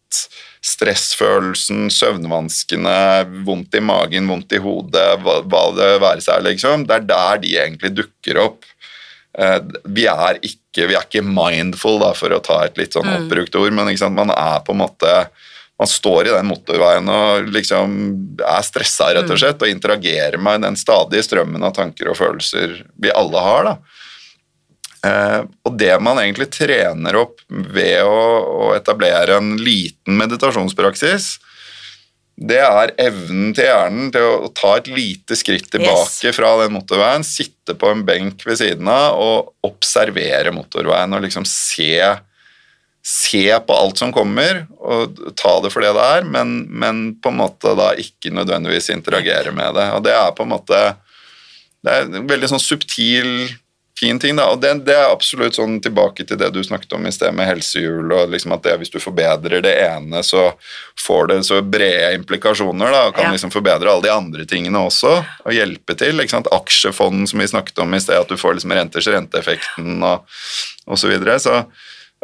[0.67, 2.99] stressfølelsen, søvnvanskene,
[3.47, 6.87] vondt i magen, vondt i hodet, hva, hva det være seg, liksom.
[6.89, 8.67] Det er der de egentlig dukker opp.
[9.39, 9.61] Eh,
[9.95, 13.59] vi er ikke, vi er ikke mindful, da, for å ta et litt sånn oppbrukt
[13.61, 15.19] ord, men man er på en måte
[15.77, 17.97] man står i den motorveien og liksom
[18.41, 22.79] er stressa rett og slett, og interagerer med den stadige strømmen av tanker og følelser
[22.97, 23.69] vi alle har.
[23.69, 23.75] da.
[25.05, 31.37] Eh, og det man egentlig trener opp ved å, etablere en liten meditasjonspraksis,
[32.37, 36.37] det er evnen til hjernen til å ta et lite skritt tilbake Yes.
[36.37, 41.47] fra den motorveien, sitte på en benk ved siden av og observere motorveien og liksom
[41.49, 41.97] se
[43.07, 47.31] se på alt som kommer, og ta det for det det er, men, men på
[47.31, 49.85] en måte da ikke nødvendigvis interagere med det.
[49.95, 50.81] Og det er på en måte
[51.87, 53.29] Det er en veldig sånn subtil,
[53.99, 54.51] fin ting, da.
[54.53, 57.49] Og det, det er absolutt sånn tilbake til det du snakket om i sted med
[57.49, 60.51] helsehjul, og liksom at det, hvis du forbedrer det ene, så
[61.01, 63.33] får det så brede implikasjoner, da, og kan Ja.
[63.33, 65.17] liksom forbedre alle de andre tingene også,
[65.47, 66.21] og hjelpe til.
[66.21, 66.53] ikke sant?
[66.53, 70.25] Aksjefond, som vi snakket om i sted, at du får liksom renters renteeffekten og,
[70.87, 71.39] og så videre.
[71.41, 71.65] Så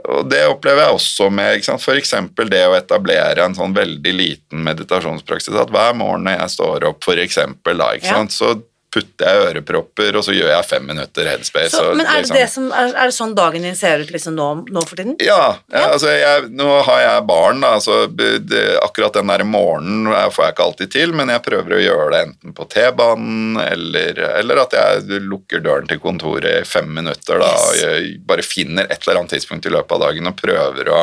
[0.08, 2.14] og det opplever jeg også med f.eks.
[2.48, 5.54] det å etablere en sånn veldig liten meditasjonspraksis.
[5.54, 8.24] At hver morgen når jeg står opp, for eksempel, ikke Ja.
[8.32, 8.54] så
[8.92, 11.70] putter jeg ørepropper, og så gjør jeg fem minutter headspace.
[11.72, 14.10] Så, men er det, liksom- det som, er, er det sånn dagen din ser ut
[14.12, 15.14] liksom nå, nå for tiden?
[15.24, 18.38] ja, ja, altså jeg, nå har jeg barn, da, så det,
[18.84, 22.20] akkurat den der morgenen får jeg ikke alltid til, men jeg prøver å gjøre det
[22.26, 27.50] enten på T-banen, eller, eller at jeg lukker døren til kontoret i fem minutter, da,
[27.72, 27.82] Yes.
[27.86, 31.00] og bare finner et eller annet tidspunkt i løpet av dagen og prøver å,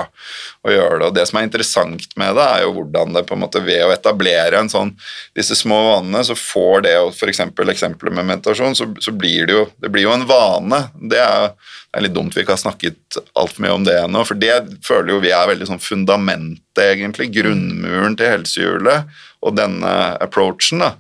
[0.68, 1.08] å gjøre det.
[1.10, 3.84] Og det som er interessant med det, er jo hvordan det på en måte ved
[3.88, 4.92] å etablere en sånn,
[5.38, 9.56] disse små vanene, så får det for eksempel eksempelet med meditasjon, så, så blir det
[9.56, 10.82] jo, det blir jo en vane.
[11.12, 11.54] Det er,
[11.90, 14.58] det er litt dumt vi ikke har snakket altfor mye om det ennå, for det
[14.86, 19.10] føler jo vi er veldig sånn fundamentet, egentlig, grunnmuren til helsehjulet,
[19.40, 20.94] og denne approachen, da.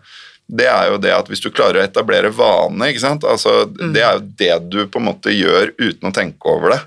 [0.49, 4.01] Det er jo det at hvis du klarer å etablere vane, ikke sant, altså, det
[4.01, 6.79] er jo det du på en måte gjør uten å tenke over det.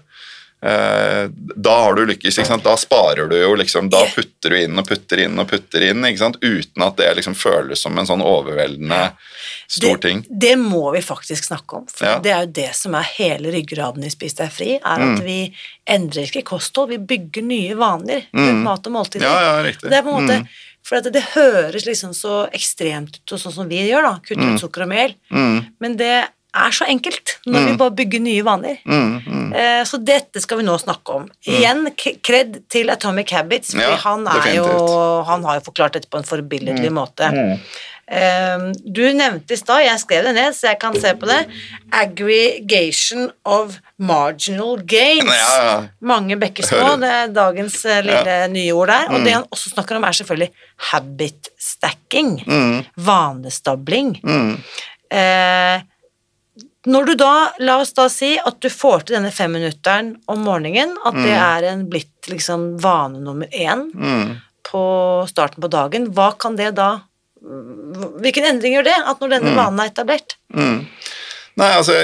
[0.63, 2.63] Eh, da har du lykkes, ikke sant?
[2.63, 6.05] da sparer du jo liksom, da putter du inn og putter inn og putter inn,
[6.07, 6.37] ikke sant?
[6.39, 9.01] uten at det liksom føles som en sånn overveldende
[9.67, 10.23] stor ting.
[10.31, 12.19] Det, må vi faktisk snakke om, for Ja.
[12.23, 15.17] det er jo det som er hele ryggraden i Spis deg fri, er Mm.
[15.17, 15.53] at vi
[15.89, 19.27] endrer ikke kosthold, vi bygger nye vaner rundt mat og måltider.
[19.27, 19.33] Mm.
[19.33, 19.73] Ja, ja.
[19.73, 20.49] Det er på en måte, Mm.
[20.85, 24.55] for det, det høres liksom så ekstremt ut, og sånn som vi gjør da, kutte
[24.55, 28.43] ut sukker og mel, Mm, men det er så enkelt når vi bare bygger nye
[28.45, 28.77] vaner.
[28.85, 29.53] mm, mm.
[29.55, 31.29] Eh, Så dette skal vi nå snakke om.
[31.47, 35.93] Igjen k- kred til Atomic Habits, for Ja, han, er jo, han har jo forklart
[35.97, 37.31] dette på en forbilledlig måte.
[37.33, 37.59] Mm.
[38.13, 41.47] Eh, Du nevnte i stad, jeg skrev det ned, så jeg kan se på det,
[41.93, 45.25] aggregation of marginal gains.
[45.25, 45.77] Ja, ja.
[46.01, 49.09] Mange bekker små, det er dagens eh, lille nye ord der.
[49.15, 50.51] Og det han også snakker om, er selvfølgelig
[50.91, 52.35] habit stacking.
[52.97, 54.19] Vanestabling.
[54.23, 54.59] Mm.
[55.13, 55.81] Eh,
[56.87, 60.97] når du da, la oss da si at du får til denne femminutteren om morgenen,
[61.07, 64.37] at det er en blitt liksom vane nummer én Mm.
[64.67, 64.83] på
[65.31, 67.03] starten på dagen, hva kan det da
[68.23, 70.37] Hvilken endring gjør det, at når denne vanen er etablert?
[70.55, 70.85] Mm.
[71.59, 71.97] Nei, altså,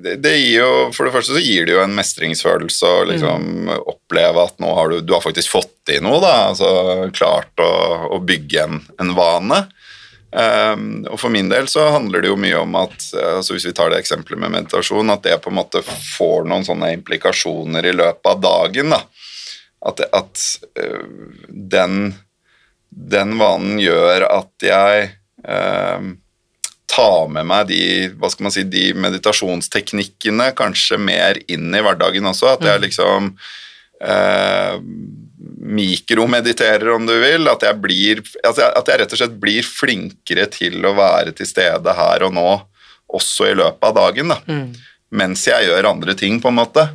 [0.00, 3.72] det, det gir jo For det første så gir det jo en mestringsfølelse å liksom
[3.90, 6.30] oppleve at nå har du, du har faktisk fått til noe, da.
[6.52, 6.70] Altså
[7.12, 7.68] klart å,
[8.14, 9.64] å bygge en, en vane.
[10.34, 13.74] Um, og for min del så handler det jo mye om at altså hvis vi
[13.76, 17.94] tar det eksempelet med meditasjon, at det på en måte får noen sånne implikasjoner i
[17.94, 18.96] løpet av dagen.
[18.96, 19.04] da.
[19.84, 20.44] At, at
[20.80, 21.06] uh,
[21.48, 22.16] den,
[22.88, 25.08] den vanen gjør at jeg
[25.44, 26.12] øh,
[26.94, 27.82] tar med meg de,
[28.18, 32.54] hva skal man si, de meditasjonsteknikkene kanskje mer inn i hverdagen også.
[32.54, 33.32] At jeg liksom
[34.04, 34.76] eh,
[35.58, 37.48] mikromediterer, om du vil.
[37.50, 41.34] At jeg, blir, at, jeg, at jeg rett og slett blir flinkere til å være
[41.36, 42.48] til stede her og nå,
[43.14, 44.34] også i løpet av dagen.
[44.34, 44.40] da.
[45.14, 46.88] Mens jeg gjør andre ting, på en måte.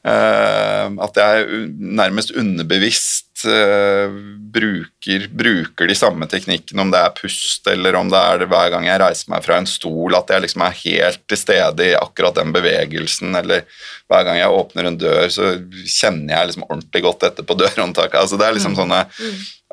[0.00, 4.08] Eh, at jeg nærmest underbevisst eh,
[4.54, 8.72] bruker, bruker de samme teknikkene, om det er pust eller om det er det hver
[8.72, 11.98] gang jeg reiser meg fra en stol, at jeg liksom er helt til stede i
[11.98, 13.66] akkurat den bevegelsen, eller
[14.08, 15.52] hver gang jeg åpner en dør, så
[15.84, 18.22] kjenner jeg liksom ordentlig godt etter på dørhåndtaket.
[18.22, 19.06] Altså det er liksom sånne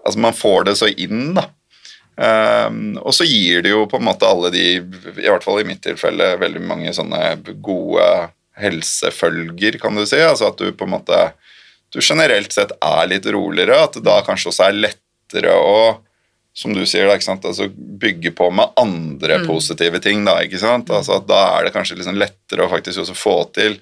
[0.07, 1.49] Altså man får det så inn, da.
[2.17, 5.65] Um, og så gir det jo på en måte alle de, i hvert fall i
[5.67, 7.33] mitt tilfelle, veldig mange sånne
[7.65, 8.05] gode
[8.61, 10.19] helsefølger, kan du si.
[10.21, 11.21] Altså at du på en måte
[11.93, 15.79] du generelt sett er litt roligere, at det da kanskje også er lettere å
[16.57, 17.43] som du sier, da, ikke sant?
[17.45, 17.67] Altså,
[18.01, 20.23] bygge på med andre positive ting.
[20.25, 20.89] Da ikke sant?
[20.89, 23.77] Altså, at da er det kanskje liksom lettere å faktisk også få til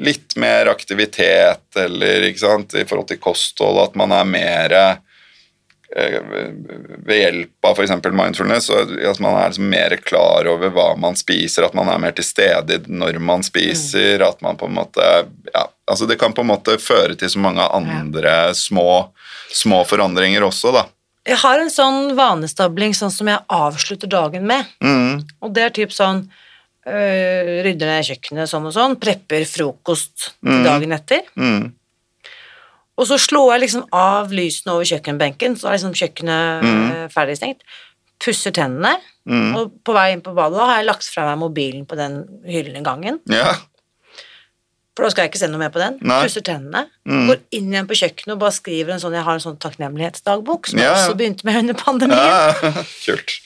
[0.00, 2.72] litt mer aktivitet eller ikke sant?
[2.72, 4.76] i forhold til kosthold, at man er mer
[5.96, 7.92] ved hjelp av f.eks.
[8.12, 12.00] mindfulness, så at man er liksom mer klar over hva man spiser, at man er
[12.02, 15.06] mer til stede når man spiser, at man på en måte
[15.54, 19.06] ja, altså Det kan på en måte føre til så mange andre små,
[19.54, 20.84] små forandringer også, da.
[21.26, 24.68] Jeg har en sånn vanestabling sånn som jeg avslutter dagen med.
[24.84, 26.20] Mm, Og det er typ sånn
[26.86, 31.24] øh, Rydder ned kjøkkenet sånn og sånn, prepper frokost til dagen etter.
[31.34, 31.64] mm,
[32.96, 37.64] Og så slår jeg liksom av lysene over kjøkkenbenken, så er liksom kjøkkenet øh, ferdigstengt.
[38.24, 38.94] Pusser tennene,
[39.28, 39.50] mm.
[39.58, 42.78] og på vei inn på badet har jeg lagt fra meg mobilen på den hyllen
[42.80, 43.18] i gangen.
[43.28, 43.50] Ja.
[44.96, 45.98] For da skal jeg ikke se noe mer på den.
[46.00, 46.22] Nei.
[46.24, 46.86] Pusser tennene.
[47.04, 47.26] Mm.
[47.28, 50.70] Går inn igjen på kjøkkenet og bare skriver en sånn Jeg har en sånn takknemlighetsdagbok
[50.70, 52.22] som Ja, jeg også begynte med under pandemien.
[52.32, 52.72] ja.
[53.04, 53.36] Kult.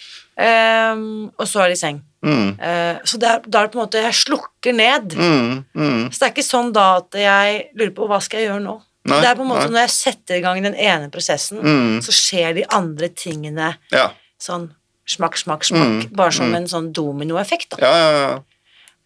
[0.40, 1.02] Um,
[1.34, 1.98] og så er det i seng.
[2.22, 5.14] Mm, Uh, så da er det på en måte Jeg slukker ned.
[5.16, 6.02] mm, mm.
[6.12, 8.76] Så det er ikke sånn da at jeg lurer på hva skal jeg gjøre nå.
[9.08, 9.72] Nei, det er på en måte nei.
[9.72, 12.00] Når jeg setter i gang den ene prosessen, Mm.
[12.04, 14.10] så skjer de andre tingene Ja.
[14.38, 14.70] sånn
[15.08, 16.10] smakk, smakk, smakk.
[16.10, 16.56] Mm, Bare som mm.
[16.56, 17.78] en sånn dominoeffekt.
[17.80, 18.40] Ja, ja, ja.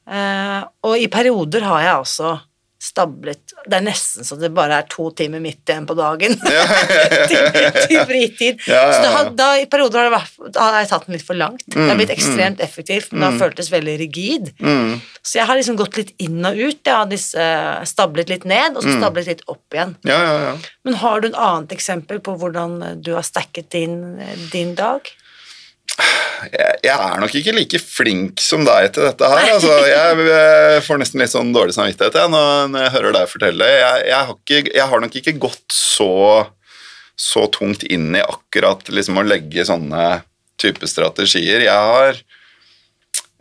[0.04, 2.40] Uh, og i perioder har jeg altså
[2.84, 6.64] stablet Det er nesten så det bare er to timer midt igjen på dagen Ja,
[6.64, 8.60] ja, ja, til, fritid.
[8.64, 11.38] Så har, da, i perioder har, det vært, da har jeg tatt den litt for
[11.38, 11.64] langt.
[11.72, 14.50] det har blitt ekstremt effektivt, men det har føltes veldig rigid.
[14.60, 15.00] Mm.
[15.24, 16.80] Så jeg har liksom gått litt inn og ut.
[16.84, 17.48] Jeg har disse,
[17.88, 19.96] stablet litt ned, og så stablet litt opp igjen.
[20.08, 20.54] Ja, ja, ja.
[20.86, 24.00] Men har du et annet eksempel på hvordan du har stacket din,
[24.52, 25.08] din dag?
[25.94, 29.52] Jeg, er nok ikke like flink som deg til dette her.
[29.54, 33.70] Altså, jeg, får nesten litt sånn dårlig samvittighet jeg, når, jeg hører deg fortelle.
[33.70, 36.12] Jeg, jeg, har ikke, jeg har nok ikke gått så,
[37.16, 40.08] så tungt inn i akkurat liksom, å legge sånne
[40.60, 41.64] type strategier.
[41.66, 42.20] Jeg har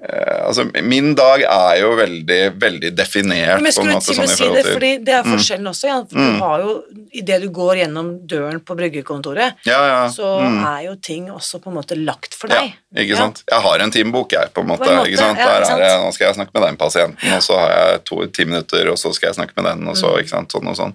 [0.04, 4.64] Altså, min dag er jo veldig, veldig definert Men jeg skulle måte sånn si det,
[4.68, 5.88] fordi det er forskjellen også.
[5.88, 6.00] Ja.
[6.10, 6.74] For Du har jo,
[7.14, 10.00] Idet du går gjennom døren på bryggekontoret, Ja, ja.
[10.12, 10.58] så mm.
[10.66, 12.74] er jo ting også på en måte lagt for deg.
[12.74, 13.44] Ja, ikke sant?
[13.50, 14.84] Jeg har en timebok, jeg, på en måte.
[14.84, 15.38] På en måte, ikke sant?
[15.40, 18.20] Der er jeg, nå skal jeg snakke med den pasienten, og så har jeg to,
[18.34, 20.20] ti minutter, og så skal jeg snakke med den, og så, Mm.
[20.24, 20.94] ikke sant, sånn og sånn.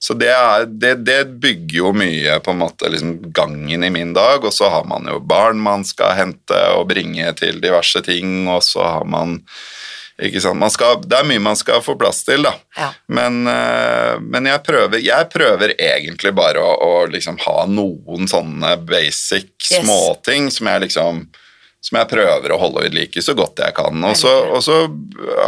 [0.00, 4.12] Så det, er, det, det bygger jo mye på en måte liksom gangen i min
[4.16, 8.43] dag, og så har man jo barn man skal hente og bringe til diverse ting,
[8.50, 9.38] og så har man
[10.22, 10.60] ikke sant?
[10.60, 12.52] Man skal, det er mye man skal få plass til, da.
[12.78, 12.90] Ja.
[13.10, 18.76] Men, eh, men jeg, prøver, jeg prøver egentlig bare å, å liksom ha noen sånne
[18.86, 19.80] basic Yes.
[19.82, 21.24] småting som jeg liksom
[21.84, 23.98] som jeg prøver å holde ved like så godt jeg kan.
[24.08, 24.76] Og så, og så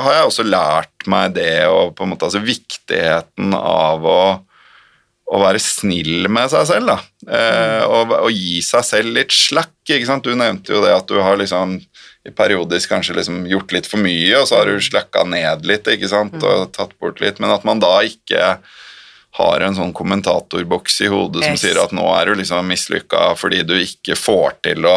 [0.02, 4.18] har jeg også lært meg det og på en måte altså viktigheten av å,
[5.26, 6.98] å være snill med seg selv, da.
[7.26, 9.72] Eh, og, og gi seg selv litt slack.
[9.88, 10.22] ikke sant?
[10.26, 11.80] Du nevnte jo det at du har liksom
[12.26, 15.86] i periodisk kanskje liksom gjort litt for mye, og så har du slacka ned litt
[15.90, 16.34] ikke sant?
[16.42, 18.56] og tatt bort litt, men at man da ikke
[19.36, 21.60] har en sånn kommentatorboks i hodet som Yes.
[21.60, 24.94] sier at nå er du liksom mislykka fordi du ikke får til å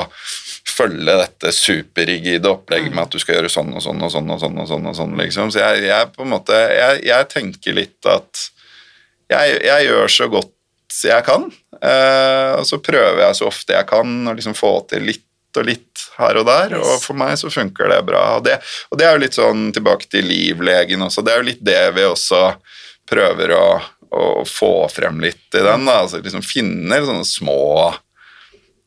[0.70, 4.40] følge dette superrigide opplegget med at du skal gjøre sånn og sånn og sånn og
[4.40, 4.62] sånn.
[4.62, 5.52] og sånn, og sånn liksom.
[5.52, 8.46] Så jeg, jeg på en måte, jeg, jeg tenker litt at
[9.30, 10.56] jeg, jeg gjør så godt
[11.06, 11.44] jeg kan,
[11.86, 15.26] eh, og så prøver jeg så ofte jeg kan å liksom få til litt
[15.58, 16.86] og litt her og der, Yes.
[16.86, 18.24] og for meg så funker det bra.
[18.38, 18.60] Og det,
[18.94, 21.80] og det er jo litt sånn tilbake til livlegen også, det er jo litt det
[21.96, 22.42] vi også
[23.10, 23.64] prøver å,
[24.14, 27.60] å få frem litt i den, da, altså liksom finne sånne små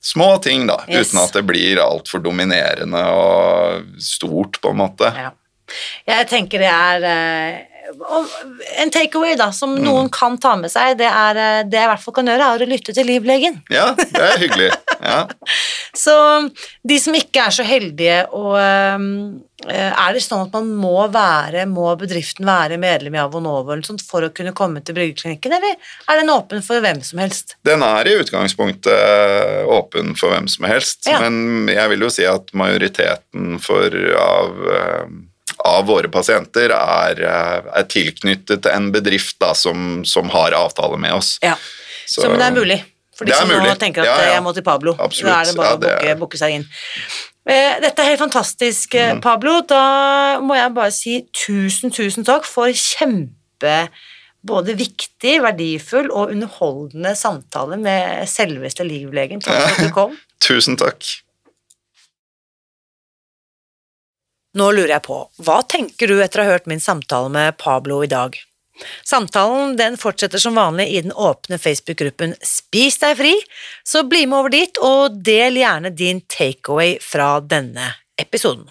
[0.03, 1.13] Små ting, da, Yes.
[1.13, 5.13] uten at det blir altfor dominerende og stort, på en måte.
[5.15, 5.29] Ja.
[6.11, 7.61] Jeg tenker det er eh,
[8.79, 9.85] En takeaway da, som Mm.
[9.85, 12.49] noen kan ta med seg, det er eh, det jeg i hvert fall kan gjøre,
[12.55, 13.61] er å lytte til livlegen.
[13.73, 14.71] Ja, det er hyggelig.
[15.03, 15.27] Ja.
[16.05, 16.15] Så
[16.87, 21.67] de som ikke er så heldige, og eh, er det sånn at man må være,
[21.71, 23.77] må bedriften være medlem i Avonovo
[24.09, 25.77] for å kunne komme til bryggeklinikken, eller
[26.09, 27.57] er den åpen for hvem som helst?
[27.65, 31.21] Den er i utgangspunktet eh, åpen for hvem som helst, Ja.
[31.21, 34.57] men jeg vil jo si at majoriteten for, av,
[35.65, 41.13] av våre pasienter er, eh, er tilknyttet en bedrift da, som, som har avtale med
[41.15, 41.37] oss.
[41.43, 41.55] Ja,
[42.07, 42.79] så, men det er mulig.
[43.15, 43.69] For de som mulig.
[43.69, 44.31] nå tenker at Ja, ja.
[44.35, 45.29] jeg må til Pablo, Absolutt.
[45.31, 46.65] da er det bare Ja, å det er- booke seg inn.
[47.47, 49.17] Eh, Dette er helt fantastisk, Mm.
[49.17, 49.61] eh, Pablo.
[49.63, 53.89] Da må jeg bare si tusen, tusen takk for kjempe
[54.45, 59.41] både viktig, verdifull og underholdende samtale med selveste livlegen.
[59.41, 60.17] Takk for at du kom.
[60.43, 61.05] Tusen takk.
[64.53, 68.03] Nå lurer jeg på, hva tenker du etter å ha hørt min samtale med Pablo
[68.05, 68.37] i dag?
[69.07, 73.33] Samtalen den fortsetter som vanlig i den åpne Facebook-gruppen Spis deg fri,
[73.85, 78.69] så bli med over dit og del gjerne din takeaway fra denne episoden.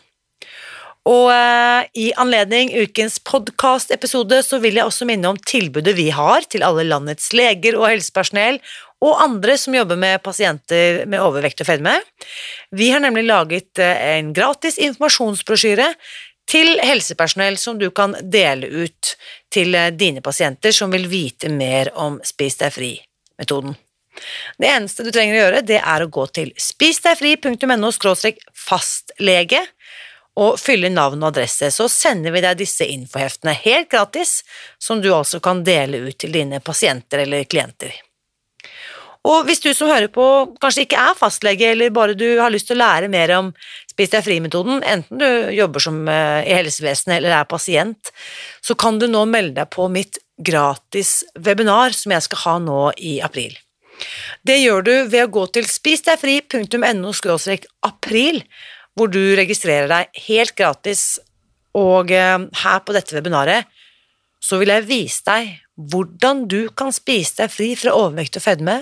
[1.09, 6.45] Og eh, i anledning ukens podcast-episode så vil jeg også minne om tilbudet vi har
[6.45, 8.61] til alle landets leger og helsepersonell
[9.01, 11.95] og andre som jobber med pasienter med overvekt og fedme.
[12.71, 15.87] Vi har nemlig laget eh, en gratis informasjonsbrosjyre
[16.51, 19.15] til helsepersonell som du kan dele ut
[19.53, 23.77] til eh, dine pasienter som vil vite mer om Spis deg fri-metoden.
[24.59, 27.91] Det eneste du trenger å gjøre, det er å gå til spisdegfri.no
[28.51, 29.61] fastlege
[30.41, 34.41] og fylle navn og adresse, så sender vi deg disse infoheftene helt gratis,
[34.79, 37.95] som du altså kan dele ut til dine pasienter eller klienter.
[39.27, 40.25] Og hvis du som hører på
[40.61, 43.51] kanskje ikke er fastlege, eller bare du har lyst til å lære mer om
[43.91, 48.11] Spis deg fri-metoden, enten du jobber som, uh, i helsevesenet eller er pasient,
[48.63, 52.79] så kan du nå melde deg på mitt gratis webinar som jeg skal ha nå
[52.97, 53.53] i april.
[54.47, 57.11] Det gjør du ved å gå til spisdegfri.no
[57.91, 58.41] april,
[58.95, 61.19] hvor du registrerer deg helt gratis,
[61.77, 63.67] og uh, her på dette webinaret
[64.41, 65.51] så vil jeg vise deg
[65.91, 68.81] hvordan du kan spise deg fri fra overvekt og fedme,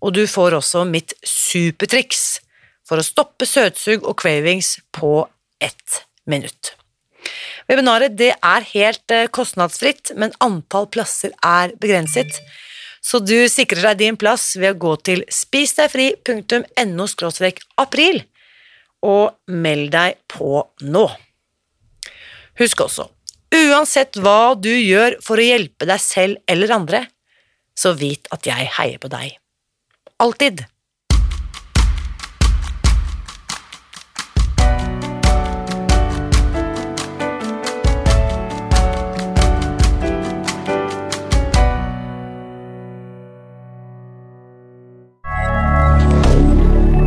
[0.00, 2.40] og du får også mitt supertriks
[2.88, 5.28] for å stoppe søtsug og cravings på
[5.62, 6.74] ett minutt.
[7.70, 12.40] Webinaret er helt eh, kostnadsfritt, men antall plasser er begrenset,
[13.00, 17.06] så du sikrer deg din plass ved å gå til spisdegfri.no
[17.80, 18.22] april
[19.06, 21.06] og meld deg på nå.
[22.60, 23.06] Husk også,
[23.56, 27.04] uansett hva du gjør for å hjelpe deg selv eller andre,
[27.72, 29.38] så vit at jeg heier på deg.
[30.20, 30.66] Alltid.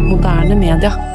[0.10, 1.13] Moderne media.